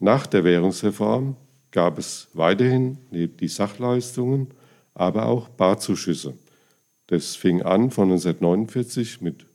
Nach 0.00 0.26
der 0.26 0.42
Währungsreform 0.42 1.36
gab 1.70 1.98
es 1.98 2.26
weiterhin 2.32 2.98
die 3.12 3.46
Sachleistungen, 3.46 4.48
aber 4.92 5.26
auch 5.26 5.48
Barzuschüsse. 5.48 6.34
Das 7.06 7.36
fing 7.36 7.62
an 7.62 7.92
von 7.92 8.10
1949 8.10 9.20
mit 9.20 9.46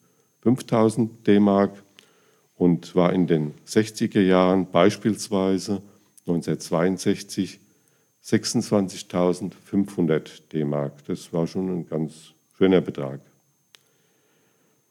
5000 0.44 1.28
D-Mark 1.28 1.84
und 2.56 2.96
war 2.96 3.12
in 3.12 3.28
den 3.28 3.54
60er 3.68 4.22
Jahren 4.22 4.72
beispielsweise 4.72 5.82
1962 6.26 7.60
26.500 8.24 10.54
D-Mark. 10.54 11.04
Das 11.06 11.34
war 11.34 11.48
schon 11.48 11.68
ein 11.68 11.86
ganz 11.86 12.32
schöner 12.58 12.80
Betrag. 12.80 13.20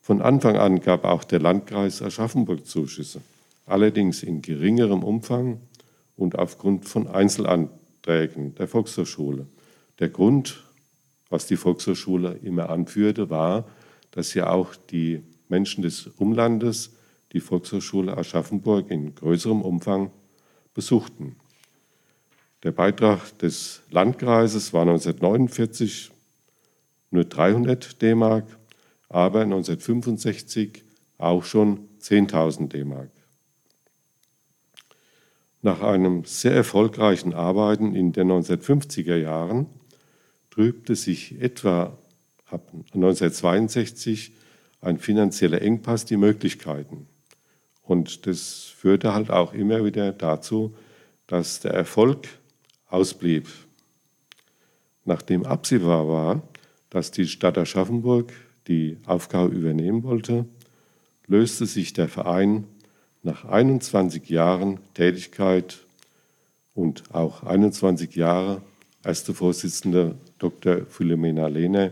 Von 0.04 0.20
Anfang 0.20 0.58
an 0.58 0.80
gab 0.80 1.06
auch 1.06 1.24
der 1.24 1.40
Landkreis 1.40 2.02
Aschaffenburg 2.02 2.66
Zuschüsse, 2.66 3.22
allerdings 3.64 4.22
in 4.22 4.42
geringerem 4.42 5.02
Umfang 5.02 5.62
und 6.14 6.38
aufgrund 6.38 6.86
von 6.86 7.06
Einzelanträgen 7.08 8.54
der 8.56 8.68
Volkshochschule. 8.68 9.46
Der 10.00 10.10
Grund, 10.10 10.62
was 11.30 11.46
die 11.46 11.56
Volkshochschule 11.56 12.38
immer 12.42 12.68
anführte, 12.68 13.30
war, 13.30 13.64
dass 14.10 14.34
ja 14.34 14.50
auch 14.50 14.74
die 14.90 15.22
Menschen 15.48 15.80
des 15.80 16.06
Umlandes 16.18 16.90
die 17.32 17.40
Volkshochschule 17.40 18.14
Aschaffenburg 18.14 18.90
in 18.90 19.14
größerem 19.14 19.62
Umfang 19.62 20.10
besuchten. 20.74 21.36
Der 22.62 22.72
Beitrag 22.72 23.38
des 23.38 23.80
Landkreises 23.90 24.74
war 24.74 24.82
1949 24.82 26.10
nur 27.10 27.24
300 27.24 28.02
D-Mark 28.02 28.44
aber 29.14 29.42
1965 29.42 30.82
auch 31.18 31.44
schon 31.44 31.88
10.000 32.00 32.66
D-Mark. 32.66 33.12
Nach 35.62 35.80
einem 35.82 36.24
sehr 36.24 36.52
erfolgreichen 36.52 37.32
Arbeiten 37.32 37.94
in 37.94 38.10
den 38.10 38.28
1950er 38.28 39.14
Jahren 39.14 39.66
trübte 40.50 40.96
sich 40.96 41.40
etwa 41.40 41.96
ab 42.46 42.72
1962 42.92 44.32
ein 44.80 44.98
finanzieller 44.98 45.62
Engpass 45.62 46.04
die 46.04 46.16
Möglichkeiten. 46.16 47.06
Und 47.82 48.26
das 48.26 48.64
führte 48.64 49.14
halt 49.14 49.30
auch 49.30 49.54
immer 49.54 49.84
wieder 49.84 50.10
dazu, 50.10 50.74
dass 51.28 51.60
der 51.60 51.72
Erfolg 51.72 52.26
ausblieb. 52.88 53.48
Nachdem 55.04 55.46
absehbar 55.46 56.08
war, 56.08 56.42
dass 56.90 57.12
die 57.12 57.28
Stadt 57.28 57.56
Aschaffenburg 57.58 58.32
die 58.68 58.98
Aufgabe 59.06 59.54
übernehmen 59.54 60.02
wollte, 60.02 60.46
löste 61.26 61.66
sich 61.66 61.92
der 61.92 62.08
Verein 62.08 62.64
nach 63.22 63.44
21 63.44 64.28
Jahren 64.28 64.80
Tätigkeit 64.94 65.84
und 66.74 67.14
auch 67.14 67.42
21 67.42 68.14
Jahre 68.14 68.62
erste 69.02 69.34
Vorsitzende 69.34 70.16
Dr. 70.38 70.86
Philomena 70.86 71.48
Lehner 71.48 71.90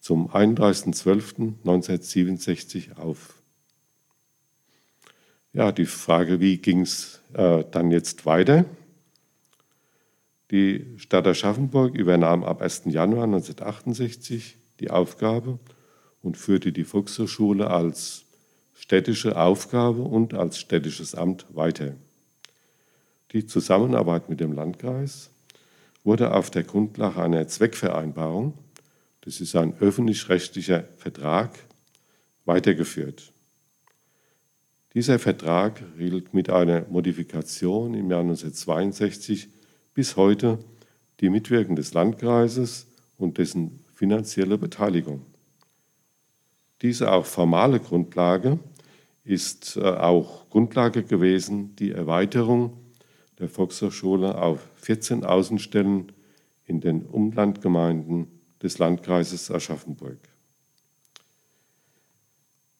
zum 0.00 0.30
31.12.1967 0.30 2.96
auf. 2.96 3.34
Ja, 5.52 5.72
die 5.72 5.86
Frage, 5.86 6.38
wie 6.40 6.58
ging 6.58 6.82
es 6.82 7.20
äh, 7.32 7.64
dann 7.70 7.90
jetzt 7.90 8.26
weiter? 8.26 8.66
Die 10.50 10.94
Stadt 10.98 11.26
Aschaffenburg 11.26 11.94
übernahm 11.94 12.44
ab 12.44 12.60
1. 12.62 12.82
Januar 12.86 13.24
1968 13.24 14.56
die 14.78 14.90
Aufgabe 14.90 15.58
und 16.26 16.36
führte 16.36 16.72
die 16.72 16.82
Volkshochschule 16.82 17.70
als 17.70 18.24
städtische 18.74 19.38
Aufgabe 19.38 20.02
und 20.02 20.34
als 20.34 20.58
städtisches 20.58 21.14
Amt 21.14 21.46
weiter. 21.54 21.94
Die 23.30 23.46
Zusammenarbeit 23.46 24.28
mit 24.28 24.40
dem 24.40 24.52
Landkreis 24.52 25.30
wurde 26.02 26.34
auf 26.34 26.50
der 26.50 26.64
Grundlage 26.64 27.22
einer 27.22 27.46
Zweckvereinbarung, 27.46 28.54
das 29.20 29.40
ist 29.40 29.54
ein 29.54 29.78
öffentlich-rechtlicher 29.78 30.88
Vertrag, 30.96 31.50
weitergeführt. 32.44 33.32
Dieser 34.94 35.20
Vertrag 35.20 35.80
hielt 35.96 36.34
mit 36.34 36.50
einer 36.50 36.86
Modifikation 36.88 37.94
im 37.94 38.10
Jahr 38.10 38.22
1962 38.22 39.48
bis 39.94 40.16
heute 40.16 40.58
die 41.20 41.30
Mitwirkung 41.30 41.76
des 41.76 41.94
Landkreises 41.94 42.88
und 43.16 43.38
dessen 43.38 43.78
finanzielle 43.94 44.58
Beteiligung. 44.58 45.24
Diese 46.82 47.10
auch 47.10 47.24
formale 47.24 47.80
Grundlage 47.80 48.58
ist 49.24 49.76
äh, 49.76 49.82
auch 49.82 50.48
Grundlage 50.50 51.02
gewesen, 51.02 51.74
die 51.76 51.90
Erweiterung 51.90 52.76
der 53.38 53.48
Volkshochschule 53.48 54.36
auf 54.36 54.60
14 54.76 55.24
Außenstellen 55.24 56.12
in 56.64 56.80
den 56.80 57.04
Umlandgemeinden 57.04 58.28
des 58.62 58.78
Landkreises 58.78 59.50
Aschaffenburg. 59.50 60.18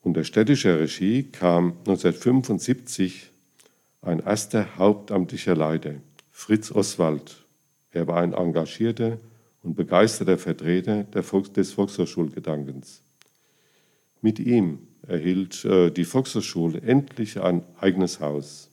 Unter 0.02 0.24
städtischer 0.24 0.78
Regie 0.78 1.24
kam 1.24 1.72
1975 1.78 3.30
ein 4.02 4.20
erster 4.20 4.78
hauptamtlicher 4.78 5.56
Leiter, 5.56 5.94
Fritz 6.30 6.70
Oswald. 6.70 7.44
Er 7.90 8.06
war 8.06 8.22
ein 8.22 8.32
engagierter 8.32 9.18
und 9.62 9.74
begeisterter 9.74 10.38
Vertreter 10.38 11.04
des 11.04 11.72
Volkshochschulgedankens. 11.72 13.02
Mit 14.26 14.40
ihm 14.40 14.80
erhielt 15.06 15.64
äh, 15.64 15.92
die 15.92 16.04
Volkshochschule 16.04 16.80
endlich 16.80 17.40
ein 17.40 17.62
eigenes 17.78 18.18
Haus, 18.18 18.68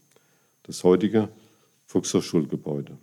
das 0.63 0.84
heutige 0.84 1.30
Volkshochschulgebäude. 1.86 2.98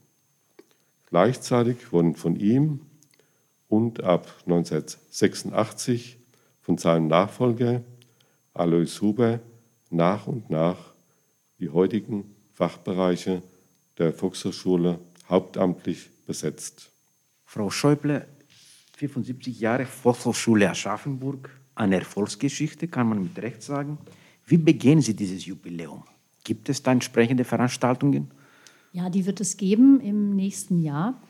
Gleichzeitig 1.06 1.92
wurden 1.92 2.16
von 2.16 2.34
ihm 2.34 2.80
und 3.68 4.02
ab 4.02 4.26
1986 4.46 6.18
von 6.60 6.76
seinem 6.76 7.06
Nachfolger 7.06 7.84
Alois 8.52 9.00
Huber 9.00 9.38
nach 9.90 10.26
und 10.26 10.50
nach 10.50 10.92
die 11.60 11.68
heutigen 11.68 12.34
Fachbereiche 12.52 13.44
der 13.96 14.12
Volkshochschule 14.12 14.98
hauptamtlich 15.28 16.10
besetzt. 16.26 16.90
Frau 17.44 17.70
Schäuble, 17.70 18.26
75 18.96 19.60
Jahre 19.60 19.86
Volkshochschule 19.86 20.68
Aschaffenburg, 20.68 21.59
eine 21.80 21.96
Erfolgsgeschichte, 21.96 22.88
kann 22.88 23.08
man 23.08 23.22
mit 23.22 23.38
Recht 23.38 23.62
sagen. 23.62 23.98
Wie 24.46 24.58
begehen 24.58 25.00
Sie 25.00 25.14
dieses 25.14 25.46
Jubiläum? 25.46 26.04
Gibt 26.44 26.68
es 26.68 26.82
da 26.82 26.92
entsprechende 26.92 27.44
Veranstaltungen? 27.44 28.30
Ja, 28.92 29.08
die 29.08 29.26
wird 29.26 29.40
es 29.40 29.56
geben 29.56 30.00
im 30.00 30.34
nächsten 30.36 30.80
Jahr. 30.80 31.20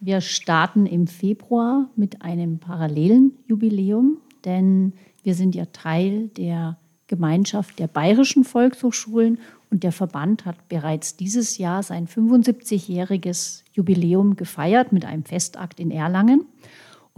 Wir 0.00 0.20
starten 0.20 0.86
im 0.86 1.06
Februar 1.06 1.90
mit 1.96 2.22
einem 2.22 2.58
parallelen 2.58 3.32
Jubiläum, 3.46 4.18
denn 4.44 4.92
wir 5.24 5.34
sind 5.34 5.54
ja 5.54 5.66
Teil 5.66 6.28
der 6.28 6.78
Gemeinschaft 7.08 7.78
der 7.78 7.88
bayerischen 7.88 8.44
Volkshochschulen 8.44 9.38
und 9.70 9.82
der 9.82 9.92
Verband 9.92 10.44
hat 10.44 10.68
bereits 10.68 11.16
dieses 11.16 11.58
Jahr 11.58 11.82
sein 11.82 12.06
75-jähriges 12.06 13.64
Jubiläum 13.72 14.36
gefeiert 14.36 14.92
mit 14.92 15.04
einem 15.04 15.24
Festakt 15.24 15.80
in 15.80 15.90
Erlangen 15.90 16.46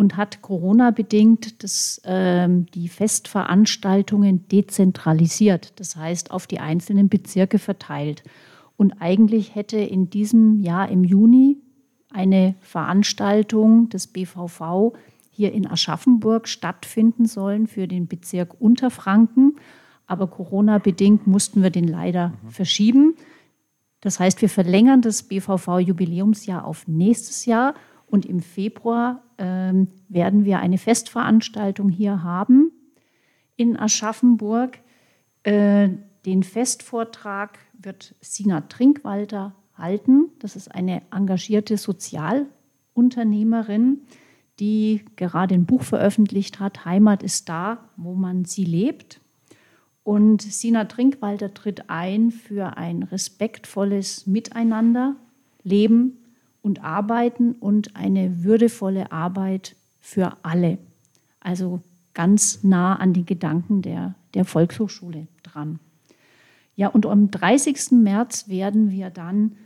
und 0.01 0.17
hat 0.17 0.41
Corona-bedingt 0.41 1.63
äh, 2.05 2.49
die 2.73 2.89
Festveranstaltungen 2.89 4.49
dezentralisiert, 4.49 5.79
das 5.79 5.95
heißt 5.95 6.31
auf 6.31 6.47
die 6.47 6.59
einzelnen 6.59 7.11
Bezirke 7.11 7.59
verteilt. 7.59 8.25
Und 8.79 8.95
eigentlich 8.95 9.55
hätte 9.55 9.77
in 9.77 10.09
diesem 10.09 10.59
Jahr 10.61 10.89
im 10.89 11.05
Juni 11.05 11.59
eine 12.11 12.55
Veranstaltung 12.61 13.91
des 13.91 14.07
BVV 14.07 14.95
hier 15.29 15.53
in 15.53 15.71
Aschaffenburg 15.71 16.49
stattfinden 16.49 17.27
sollen 17.27 17.67
für 17.67 17.87
den 17.87 18.09
Bezirk 18.09 18.59
Unterfranken. 18.59 19.57
Aber 20.07 20.29
Corona-bedingt 20.29 21.27
mussten 21.27 21.63
wir 21.63 21.69
den 21.69 21.87
leider 21.87 22.29
mhm. 22.43 22.49
verschieben. 22.49 23.17
Das 24.01 24.19
heißt, 24.19 24.41
wir 24.41 24.49
verlängern 24.49 25.03
das 25.03 25.25
BVV-Jubiläumsjahr 25.25 26.65
auf 26.65 26.89
nächstes 26.89 27.45
Jahr 27.45 27.75
und 28.11 28.27
im 28.27 28.41
Februar 28.41 29.23
äh, 29.37 29.73
werden 30.09 30.45
wir 30.45 30.59
eine 30.59 30.79
Festveranstaltung 30.79 31.89
hier 31.89 32.23
haben 32.23 32.73
in 33.57 33.79
Aschaffenburg. 33.79 34.79
Äh, 35.43 35.91
den 36.27 36.43
Festvortrag 36.43 37.59
wird 37.73 38.15
Sina 38.21 38.61
Trinkwalter 38.63 39.55
halten. 39.75 40.31
Das 40.39 40.57
ist 40.57 40.75
eine 40.75 41.03
engagierte 41.11 41.77
Sozialunternehmerin, 41.79 44.01
die 44.59 45.05
gerade 45.17 45.55
ein 45.55 45.67
Buch 45.67 45.83
veröffentlicht 45.83 46.61
hat, 46.61 46.85
Heimat 46.85 47.23
ist 47.23 47.49
da, 47.49 47.89
wo 47.97 48.15
man 48.15 48.45
sie 48.45 48.65
lebt. 48.65 49.23
Und 50.03 50.43
Sina 50.43 50.85
Trinkwalter 50.85 51.55
tritt 51.55 51.89
ein 51.89 52.31
für 52.31 52.77
ein 52.77 53.03
respektvolles 53.03 54.27
Miteinander, 54.27 55.17
Leben 55.63 56.19
und 56.63 56.83
Arbeiten 56.83 57.53
und 57.53 57.97
eine 57.97 58.45
würdevolle 58.45 59.13
Arbeit 59.13 59.77
für 60.01 60.37
alle. 60.43 60.79
Also 61.41 61.81
ganz 62.15 62.63
nah 62.63 62.97
an 62.97 63.13
die 63.13 63.25
Gedanken 63.25 63.83
der, 63.83 64.15
der 64.35 64.45
Volkshochschule 64.45 65.27
dran. 65.43 65.79
Ja, 66.77 66.89
und 66.89 67.07
am 67.07 67.31
30. 67.31 67.93
März 67.93 68.49
werden 68.49 68.91
wir 68.91 69.11
dann 69.11 69.57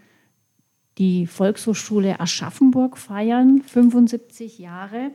die 0.99 1.27
Volkshochschule 1.27 2.21
Aschaffenburg 2.21 2.97
feiern, 2.97 3.63
75 3.63 4.59
Jahre 4.59 5.11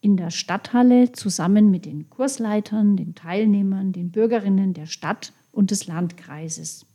in 0.00 0.16
der 0.16 0.30
Stadthalle 0.30 1.12
zusammen 1.12 1.70
mit 1.70 1.86
den 1.86 2.10
Kursleitern, 2.10 2.96
den 2.96 3.14
Teilnehmern, 3.14 3.92
den 3.92 4.10
Bürgerinnen 4.10 4.74
der 4.74 4.86
Stadt 4.86 5.32
und 5.52 5.70
des 5.70 5.86
Landkreises. 5.86 6.86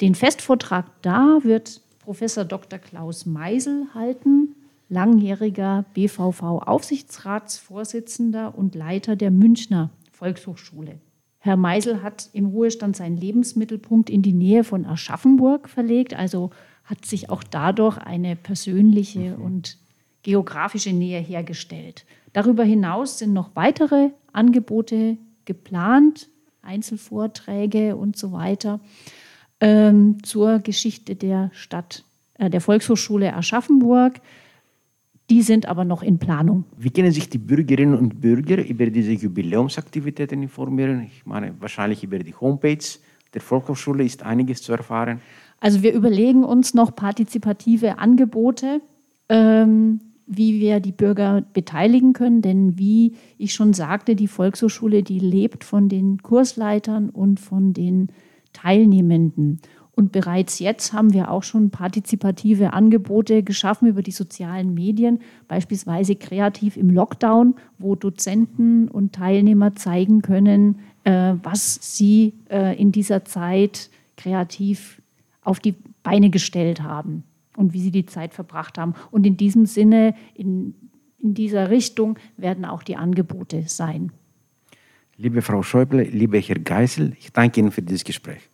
Den 0.00 0.14
Festvortrag 0.14 0.86
da 1.02 1.38
wird 1.42 1.80
Professor 2.04 2.44
Dr. 2.44 2.78
Klaus 2.78 3.24
Meisel 3.24 3.86
halten, 3.94 4.54
langjähriger 4.90 5.86
BVV-Aufsichtsratsvorsitzender 5.94 8.58
und 8.58 8.74
Leiter 8.74 9.16
der 9.16 9.30
Münchner 9.30 9.88
Volkshochschule. 10.12 10.98
Herr 11.38 11.56
Meisel 11.56 12.02
hat 12.02 12.28
im 12.34 12.44
Ruhestand 12.46 12.96
seinen 12.96 13.16
Lebensmittelpunkt 13.16 14.10
in 14.10 14.20
die 14.20 14.34
Nähe 14.34 14.64
von 14.64 14.84
Aschaffenburg 14.84 15.70
verlegt, 15.70 16.12
also 16.12 16.50
hat 16.84 17.06
sich 17.06 17.30
auch 17.30 17.42
dadurch 17.42 17.96
eine 17.96 18.36
persönliche 18.36 19.38
mhm. 19.38 19.42
und 19.42 19.78
geografische 20.22 20.92
Nähe 20.92 21.20
hergestellt. 21.20 22.04
Darüber 22.34 22.64
hinaus 22.64 23.18
sind 23.18 23.32
noch 23.32 23.52
weitere 23.54 24.10
Angebote 24.34 25.16
geplant, 25.46 26.28
Einzelvorträge 26.60 27.96
und 27.96 28.18
so 28.18 28.32
weiter 28.32 28.80
ähm, 29.64 30.22
zur 30.22 30.58
Geschichte 30.58 31.16
der 31.16 31.50
Stadt, 31.54 32.04
äh, 32.38 32.50
der 32.50 32.60
Volkshochschule 32.60 33.34
Aschaffenburg. 33.34 34.20
Die 35.30 35.40
sind 35.40 35.66
aber 35.66 35.86
noch 35.86 36.02
in 36.02 36.18
Planung. 36.18 36.64
Wie 36.76 36.90
können 36.90 37.10
sich 37.10 37.30
die 37.30 37.38
Bürgerinnen 37.38 37.96
und 37.96 38.20
Bürger 38.20 38.62
über 38.62 38.86
diese 38.90 39.12
Jubiläumsaktivitäten 39.12 40.42
informieren? 40.42 41.06
Ich 41.06 41.24
meine, 41.24 41.54
wahrscheinlich 41.60 42.04
über 42.04 42.18
die 42.18 42.34
Homepage 42.34 42.84
der 43.32 43.40
Volkshochschule 43.40 44.04
ist 44.04 44.22
einiges 44.22 44.60
zu 44.60 44.72
erfahren. 44.72 45.20
Also 45.60 45.82
wir 45.82 45.94
überlegen 45.94 46.44
uns 46.44 46.74
noch 46.74 46.94
partizipative 46.94 47.98
Angebote, 47.98 48.82
ähm, 49.30 50.00
wie 50.26 50.60
wir 50.60 50.80
die 50.80 50.92
Bürger 50.92 51.42
beteiligen 51.54 52.12
können. 52.12 52.42
Denn 52.42 52.78
wie 52.78 53.14
ich 53.38 53.54
schon 53.54 53.72
sagte, 53.72 54.14
die 54.14 54.28
Volkshochschule, 54.28 55.02
die 55.02 55.20
lebt 55.20 55.64
von 55.64 55.88
den 55.88 56.22
Kursleitern 56.22 57.08
und 57.08 57.40
von 57.40 57.72
den 57.72 58.08
Teilnehmenden. 58.54 59.60
Und 59.96 60.10
bereits 60.10 60.58
jetzt 60.58 60.92
haben 60.92 61.12
wir 61.12 61.30
auch 61.30 61.44
schon 61.44 61.70
partizipative 61.70 62.72
Angebote 62.72 63.42
geschaffen 63.44 63.86
über 63.86 64.02
die 64.02 64.10
sozialen 64.10 64.74
Medien, 64.74 65.20
beispielsweise 65.46 66.16
kreativ 66.16 66.76
im 66.76 66.90
Lockdown, 66.90 67.54
wo 67.78 67.94
Dozenten 67.94 68.88
und 68.88 69.14
Teilnehmer 69.14 69.76
zeigen 69.76 70.20
können, 70.22 70.80
äh, 71.04 71.34
was 71.42 71.78
sie 71.96 72.34
äh, 72.50 72.76
in 72.80 72.90
dieser 72.90 73.24
Zeit 73.24 73.90
kreativ 74.16 75.00
auf 75.42 75.60
die 75.60 75.76
Beine 76.02 76.30
gestellt 76.30 76.82
haben 76.82 77.22
und 77.56 77.72
wie 77.72 77.80
sie 77.80 77.92
die 77.92 78.06
Zeit 78.06 78.34
verbracht 78.34 78.78
haben. 78.78 78.94
Und 79.12 79.26
in 79.26 79.36
diesem 79.36 79.66
Sinne 79.66 80.14
in, 80.34 80.74
in 81.22 81.34
dieser 81.34 81.70
Richtung 81.70 82.18
werden 82.36 82.64
auch 82.64 82.82
die 82.82 82.96
Angebote 82.96 83.64
sein. 83.66 84.10
Liebe 85.16 85.42
Frau 85.42 85.62
Schäuble, 85.62 86.02
lieber 86.02 86.38
Herr 86.38 86.58
Geisel, 86.58 87.12
ich 87.18 87.32
danke 87.32 87.60
Ihnen 87.60 87.70
für 87.70 87.82
dieses 87.82 88.04
Gespräch. 88.04 88.50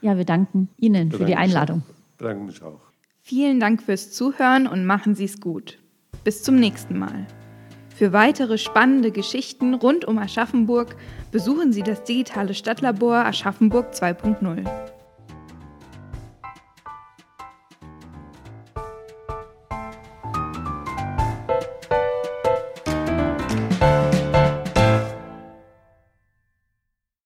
Ja, 0.00 0.16
wir 0.16 0.24
danken 0.24 0.68
Ihnen 0.76 1.12
für 1.12 1.24
die 1.24 1.36
Einladung. 1.36 1.82
Ich 2.12 2.18
bedanke 2.18 2.44
mich 2.44 2.62
auch. 2.62 2.80
Vielen 3.22 3.60
Dank 3.60 3.82
fürs 3.82 4.12
Zuhören 4.12 4.66
und 4.66 4.84
machen 4.84 5.14
Sie 5.14 5.24
es 5.24 5.40
gut. 5.40 5.78
Bis 6.24 6.42
zum 6.42 6.56
nächsten 6.56 6.98
Mal. 6.98 7.26
Für 7.94 8.12
weitere 8.12 8.58
spannende 8.58 9.12
Geschichten 9.12 9.72
rund 9.74 10.04
um 10.04 10.18
Aschaffenburg 10.18 10.96
besuchen 11.30 11.72
Sie 11.72 11.82
das 11.82 12.02
digitale 12.02 12.54
Stadtlabor 12.54 13.24
Aschaffenburg 13.24 13.92
2.0. 13.92 14.68